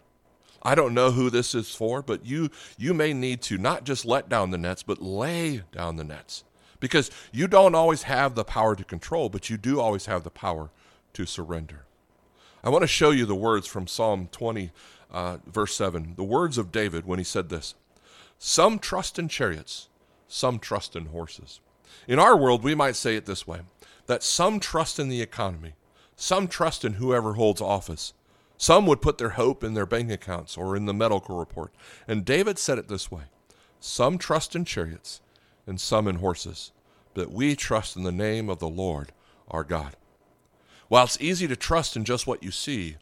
I 0.64 0.74
don't 0.74 0.94
know 0.94 1.10
who 1.10 1.28
this 1.28 1.54
is 1.54 1.74
for, 1.74 2.00
but 2.02 2.24
you 2.24 2.50
you 2.78 2.94
may 2.94 3.12
need 3.12 3.42
to 3.42 3.58
not 3.58 3.84
just 3.84 4.06
let 4.06 4.28
down 4.28 4.50
the 4.50 4.58
nets, 4.58 4.82
but 4.82 5.02
lay 5.02 5.62
down 5.72 5.96
the 5.96 6.04
nets. 6.04 6.44
Because 6.80 7.10
you 7.32 7.46
don't 7.46 7.74
always 7.74 8.02
have 8.02 8.34
the 8.34 8.44
power 8.44 8.74
to 8.74 8.84
control, 8.84 9.28
but 9.28 9.50
you 9.50 9.56
do 9.56 9.80
always 9.80 10.06
have 10.06 10.24
the 10.24 10.30
power 10.30 10.70
to 11.14 11.26
surrender. 11.26 11.84
I 12.62 12.70
want 12.70 12.82
to 12.82 12.88
show 12.88 13.10
you 13.10 13.26
the 13.26 13.34
words 13.34 13.66
from 13.66 13.86
Psalm 13.86 14.28
20, 14.32 14.70
uh, 15.10 15.38
verse 15.46 15.74
7. 15.74 16.14
The 16.16 16.24
words 16.24 16.56
of 16.56 16.72
David 16.72 17.06
when 17.06 17.18
he 17.18 17.24
said 17.24 17.50
this 17.50 17.74
Some 18.38 18.78
trust 18.78 19.18
in 19.18 19.28
chariots, 19.28 19.88
some 20.28 20.58
trust 20.58 20.96
in 20.96 21.06
horses. 21.06 21.60
In 22.08 22.18
our 22.18 22.36
world, 22.36 22.62
we 22.62 22.74
might 22.74 22.96
say 22.96 23.16
it 23.16 23.26
this 23.26 23.46
way 23.46 23.60
that 24.06 24.22
some 24.22 24.60
trust 24.60 24.98
in 24.98 25.08
the 25.08 25.22
economy, 25.22 25.74
some 26.16 26.48
trust 26.48 26.84
in 26.84 26.94
whoever 26.94 27.34
holds 27.34 27.60
office, 27.60 28.12
some 28.56 28.86
would 28.86 29.02
put 29.02 29.18
their 29.18 29.30
hope 29.30 29.64
in 29.64 29.74
their 29.74 29.86
bank 29.86 30.10
accounts 30.10 30.56
or 30.56 30.76
in 30.76 30.86
the 30.86 30.94
medical 30.94 31.36
report. 31.36 31.74
And 32.06 32.24
David 32.24 32.58
said 32.58 32.78
it 32.78 32.88
this 32.88 33.10
way 33.10 33.24
Some 33.80 34.18
trust 34.18 34.54
in 34.54 34.64
chariots 34.64 35.20
and 35.66 35.80
some 35.80 36.06
in 36.06 36.16
horses, 36.16 36.72
but 37.14 37.32
we 37.32 37.56
trust 37.56 37.96
in 37.96 38.04
the 38.04 38.12
name 38.12 38.48
of 38.48 38.58
the 38.58 38.68
Lord 38.68 39.12
our 39.48 39.64
God. 39.64 39.96
While 40.88 41.04
it's 41.04 41.20
easy 41.20 41.48
to 41.48 41.56
trust 41.56 41.96
in 41.96 42.04
just 42.04 42.26
what 42.26 42.42
you 42.42 42.50
see, 42.50 42.96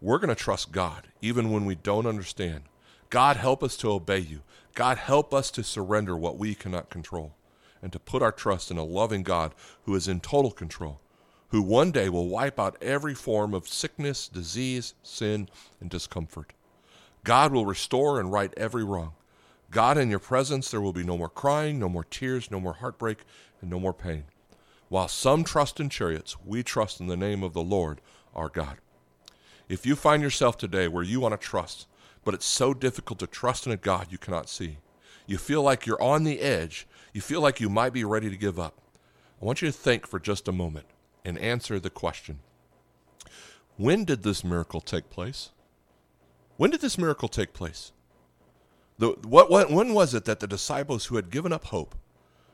we're 0.00 0.18
going 0.18 0.28
to 0.28 0.34
trust 0.34 0.72
God 0.72 1.08
even 1.20 1.50
when 1.50 1.64
we 1.64 1.74
don't 1.74 2.06
understand. 2.06 2.64
God, 3.10 3.36
help 3.36 3.62
us 3.62 3.76
to 3.78 3.90
obey 3.90 4.18
you. 4.18 4.42
God, 4.74 4.98
help 4.98 5.32
us 5.32 5.50
to 5.52 5.64
surrender 5.64 6.16
what 6.16 6.36
we 6.36 6.54
cannot 6.54 6.90
control 6.90 7.34
and 7.82 7.92
to 7.92 7.98
put 7.98 8.22
our 8.22 8.32
trust 8.32 8.70
in 8.70 8.76
a 8.76 8.84
loving 8.84 9.22
God 9.22 9.54
who 9.84 9.94
is 9.94 10.08
in 10.08 10.20
total 10.20 10.50
control 10.50 11.00
who 11.48 11.62
one 11.62 11.90
day 11.90 12.08
will 12.08 12.28
wipe 12.28 12.60
out 12.60 12.76
every 12.82 13.14
form 13.14 13.54
of 13.54 13.68
sickness, 13.68 14.28
disease, 14.28 14.94
sin, 15.02 15.48
and 15.80 15.88
discomfort. 15.88 16.52
God 17.24 17.52
will 17.52 17.66
restore 17.66 18.20
and 18.20 18.32
right 18.32 18.52
every 18.56 18.84
wrong. 18.84 19.12
God, 19.70 19.98
in 19.98 20.10
your 20.10 20.18
presence, 20.18 20.70
there 20.70 20.80
will 20.80 20.92
be 20.92 21.04
no 21.04 21.18
more 21.18 21.28
crying, 21.28 21.78
no 21.78 21.88
more 21.88 22.04
tears, 22.04 22.50
no 22.50 22.60
more 22.60 22.74
heartbreak, 22.74 23.18
and 23.60 23.70
no 23.70 23.80
more 23.80 23.92
pain. 23.92 24.24
While 24.88 25.08
some 25.08 25.44
trust 25.44 25.80
in 25.80 25.90
chariots, 25.90 26.36
we 26.44 26.62
trust 26.62 27.00
in 27.00 27.06
the 27.06 27.16
name 27.16 27.42
of 27.42 27.52
the 27.52 27.62
Lord 27.62 28.00
our 28.34 28.48
God. 28.48 28.78
If 29.68 29.84
you 29.84 29.96
find 29.96 30.22
yourself 30.22 30.56
today 30.56 30.88
where 30.88 31.02
you 31.02 31.20
want 31.20 31.38
to 31.38 31.46
trust, 31.46 31.86
but 32.24 32.34
it's 32.34 32.46
so 32.46 32.72
difficult 32.72 33.18
to 33.18 33.26
trust 33.26 33.66
in 33.66 33.72
a 33.72 33.76
God 33.76 34.08
you 34.10 34.16
cannot 34.16 34.48
see, 34.48 34.78
you 35.26 35.36
feel 35.36 35.62
like 35.62 35.84
you're 35.84 36.02
on 36.02 36.24
the 36.24 36.40
edge, 36.40 36.86
you 37.12 37.20
feel 37.20 37.42
like 37.42 37.60
you 37.60 37.68
might 37.68 37.92
be 37.92 38.04
ready 38.04 38.30
to 38.30 38.36
give 38.36 38.58
up, 38.58 38.80
I 39.40 39.44
want 39.44 39.60
you 39.60 39.68
to 39.68 39.72
think 39.72 40.06
for 40.06 40.18
just 40.18 40.48
a 40.48 40.52
moment 40.52 40.86
and 41.24 41.38
answer 41.38 41.78
the 41.78 41.90
question 41.90 42.40
When 43.76 44.04
did 44.04 44.22
this 44.22 44.44
miracle 44.44 44.80
take 44.80 45.10
place? 45.10 45.50
When 46.56 46.70
did 46.70 46.80
this 46.80 46.98
miracle 46.98 47.28
take 47.28 47.52
place? 47.52 47.92
The, 48.98 49.10
what, 49.22 49.48
what, 49.48 49.70
when 49.70 49.94
was 49.94 50.12
it 50.12 50.24
that 50.24 50.40
the 50.40 50.48
disciples 50.48 51.06
who 51.06 51.16
had 51.16 51.30
given 51.30 51.52
up 51.52 51.66
hope 51.66 51.94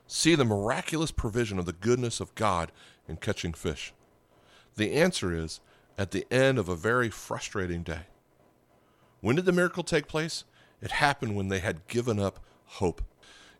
see 0.05 0.35
the 0.35 0.45
miraculous 0.45 1.09
provision 1.09 1.57
of 1.57 1.65
the 1.65 1.73
goodness 1.73 2.19
of 2.19 2.35
God 2.35 2.71
in 3.07 3.17
catching 3.17 3.53
fish? 3.53 3.93
The 4.75 4.93
answer 4.93 5.33
is 5.33 5.59
at 5.97 6.11
the 6.11 6.31
end 6.31 6.59
of 6.59 6.69
a 6.69 6.75
very 6.75 7.09
frustrating 7.09 7.81
day. 7.81 8.01
When 9.21 9.35
did 9.35 9.45
the 9.45 9.51
miracle 9.51 9.83
take 9.83 10.07
place? 10.07 10.43
It 10.81 10.91
happened 10.91 11.35
when 11.35 11.47
they 11.47 11.59
had 11.59 11.87
given 11.87 12.19
up 12.19 12.39
hope 12.65 13.01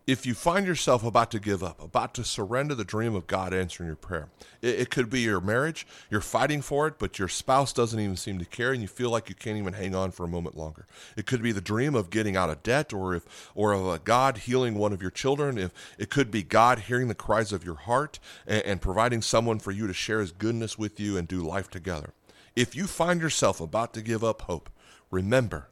if 0.08 0.24
you 0.24 0.36
find 0.36 0.68
yourself 0.68 1.04
about 1.04 1.32
to 1.32 1.40
give 1.40 1.64
up, 1.64 1.82
about 1.82 2.14
to 2.14 2.24
surrender 2.24 2.76
the 2.76 2.84
dream 2.84 3.16
of 3.16 3.26
God 3.26 3.54
answering 3.54 3.88
your 3.88 3.96
prayer, 3.96 4.30
it, 4.62 4.82
it, 4.82 4.90
could 4.92 5.10
be 5.10 5.22
your 5.22 5.42
marriage, 5.42 5.88
you're 6.12 6.22
fighting 6.22 6.62
for 6.62 6.86
it, 6.88 7.00
but 7.00 7.18
your 7.18 7.28
spouse 7.28 7.74
doesn't 7.74 8.00
even 8.00 8.16
seem 8.16 8.38
to 8.38 8.46
care, 8.46 8.72
and 8.72 8.84
you 8.84 8.88
feel 8.88 9.10
like 9.10 9.30
you 9.30 9.36
can't 9.36 9.58
even 9.58 9.74
hang 9.74 9.96
on 9.96 10.12
for 10.12 10.24
a 10.24 10.28
moment 10.28 10.56
longer. 10.56 10.86
It 11.18 11.26
could 11.26 11.42
be 11.42 11.52
the 11.52 11.62
dream 11.62 11.96
of 11.96 12.12
getting 12.12 12.38
out 12.38 12.52
of 12.52 12.62
debt, 12.62 12.94
or 12.94 13.16
if, 13.16 13.52
or 13.56 13.74
of 13.74 14.04
God 14.04 14.40
healing 14.40 14.76
one 14.76 14.94
of 14.94 15.02
your 15.02 15.12
children. 15.12 15.58
If 15.58 15.72
it 15.98 16.12
could 16.12 16.30
be 16.30 16.44
God 16.44 16.80
hearing 16.80 17.08
the 17.08 17.16
cries 17.16 17.52
of 17.52 17.64
your 17.64 17.76
heart 17.76 18.20
and, 18.46 18.64
and 18.64 18.82
providing 18.82 19.24
someone 19.24 19.58
for 19.58 19.72
you 19.72 19.88
to 19.88 19.94
share 19.94 20.20
His 20.20 20.32
goodness 20.32 20.78
with 20.78 21.00
you 21.00 21.18
and 21.18 21.28
do 21.28 21.42
life 21.42 21.70
together. 21.72 22.14
If 22.56 22.76
you 22.76 22.86
find 22.86 23.22
yourself 23.22 23.60
about 23.60 23.94
to 23.96 24.02
give 24.02 24.24
up 24.24 24.44
hope, 24.44 24.70
remember, 25.10 25.68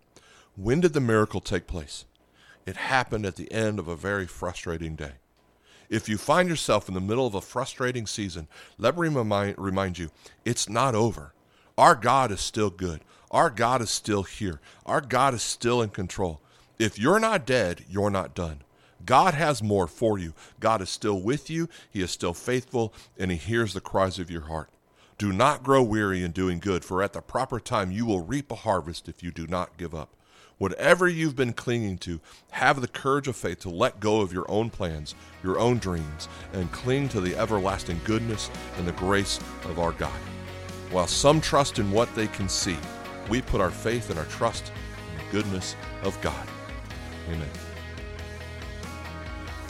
when 0.56 0.82
did 0.82 0.94
the 0.94 1.00
miracle 1.00 1.40
take 1.40 1.68
place? 1.68 2.06
It 2.66 2.78
happened 2.78 3.26
at 3.26 3.36
the 3.36 3.52
end 3.52 3.80
of 3.80 3.88
a 3.88 3.96
very 3.96 4.26
frustrating 4.26 4.96
day. 4.96 5.14
If 5.90 6.08
you 6.10 6.18
find 6.18 6.50
yourself 6.50 6.88
in 6.88 6.94
the 6.94 7.02
middle 7.02 7.28
of 7.28 7.36
a 7.36 7.42
frustrating 7.42 8.08
season, 8.08 8.48
let 8.78 8.98
me 8.98 9.08
remind, 9.10 10.00
you 10.00 10.12
it's 10.46 10.70
not 10.70 10.96
over. 10.96 11.34
Our 11.78 11.96
God 11.96 12.32
is 12.32 12.40
still 12.40 12.70
good. 12.70 13.02
Our 13.32 13.50
God 13.50 13.82
is 13.82 13.90
still 13.90 14.24
here. 14.24 14.62
Our 14.86 15.02
God 15.02 15.34
is 15.34 15.42
still 15.42 15.82
in 15.82 15.90
control. 15.90 16.40
If 16.80 16.98
you're 16.98 17.20
not 17.20 17.46
dead, 17.46 17.84
you're 17.90 18.10
not 18.10 18.34
done. 18.34 18.62
God 19.06 19.34
has 19.34 19.62
more 19.62 19.88
for 19.88 20.18
you. 20.18 20.34
God 20.60 20.82
is 20.82 20.90
still 20.90 21.20
with 21.20 21.50
you. 21.50 21.68
He 21.92 22.02
is 22.02 22.12
still 22.12 22.34
faithful, 22.34 22.94
and 23.18 23.30
He 23.30 23.38
hears 23.38 23.74
the 23.74 23.82
cries 23.82 24.18
of 24.18 24.32
your 24.32 24.44
heart. 24.44 24.70
Do 25.18 25.32
not 25.32 25.64
grow 25.64 25.84
weary 25.84 26.24
in 26.24 26.32
doing 26.32 26.60
good, 26.60 26.86
for 26.86 27.04
at 27.04 27.14
the 27.14 27.22
proper 27.22 27.60
time 27.60 27.92
you 27.92 28.06
will 28.06 28.24
reap 28.24 28.52
a 28.52 28.56
harvest 28.56 29.10
if 29.10 29.22
you 29.22 29.32
do 29.32 29.46
not 29.46 29.78
give 29.78 29.94
up. 29.94 30.10
Whatever 30.64 31.10
you've 31.10 31.36
been 31.36 31.52
clinging 31.52 31.98
to, 31.98 32.22
have 32.52 32.80
the 32.80 32.88
courage 32.88 33.28
of 33.28 33.36
faith 33.36 33.60
to 33.60 33.70
let 33.70 34.00
go 34.00 34.22
of 34.22 34.32
your 34.32 34.50
own 34.50 34.70
plans, 34.70 35.14
your 35.44 35.60
own 35.60 35.78
dreams, 35.78 36.30
and 36.54 36.72
cling 36.72 37.10
to 37.10 37.20
the 37.20 37.36
everlasting 37.36 38.00
goodness 38.06 38.50
and 38.78 38.88
the 38.88 38.94
grace 38.94 39.42
of 39.66 39.78
our 39.78 39.92
God. 39.92 40.18
While 40.90 41.08
some 41.08 41.42
trust 41.42 41.80
in 41.80 41.92
what 41.92 42.16
they 42.16 42.28
can 42.28 42.48
see, 42.48 42.78
we 43.28 43.42
put 43.42 43.60
our 43.60 43.72
faith 43.72 44.10
and 44.10 44.18
our 44.18 44.24
trust 44.28 44.72
in 45.12 45.18
the 45.18 45.32
goodness 45.34 45.76
of 46.02 46.18
God. 46.22 46.48
Amen. 47.28 47.50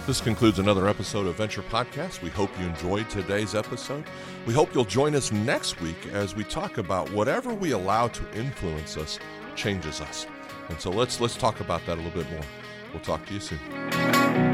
This 0.05 0.21
concludes 0.21 0.59
another 0.59 0.87
episode 0.87 1.25
of 1.25 1.37
Venture 1.37 1.63
Podcast. 1.63 2.21
We 2.21 2.29
hope 2.29 2.51
you 2.59 2.67
enjoyed 2.67 3.09
today's 3.09 3.55
episode. 3.55 4.03
We 4.45 4.53
hope 4.53 4.75
you'll 4.75 4.85
join 4.85 5.15
us 5.15 5.31
next 5.31 5.81
week 5.81 6.05
as 6.11 6.35
we 6.35 6.43
talk 6.43 6.77
about 6.77 7.11
whatever 7.11 7.51
we 7.51 7.71
allow 7.71 8.09
to 8.09 8.37
influence 8.37 8.95
us 8.95 9.17
changes 9.55 9.99
us. 9.99 10.27
And 10.69 10.79
so 10.79 10.89
let's 10.91 11.19
let's 11.19 11.35
talk 11.35 11.59
about 11.59 11.85
that 11.85 11.97
a 11.97 12.01
little 12.01 12.21
bit 12.21 12.29
more. 12.31 12.45
We'll 12.91 13.03
talk 13.03 13.25
to 13.27 13.33
you 13.33 13.39
soon. 13.39 14.52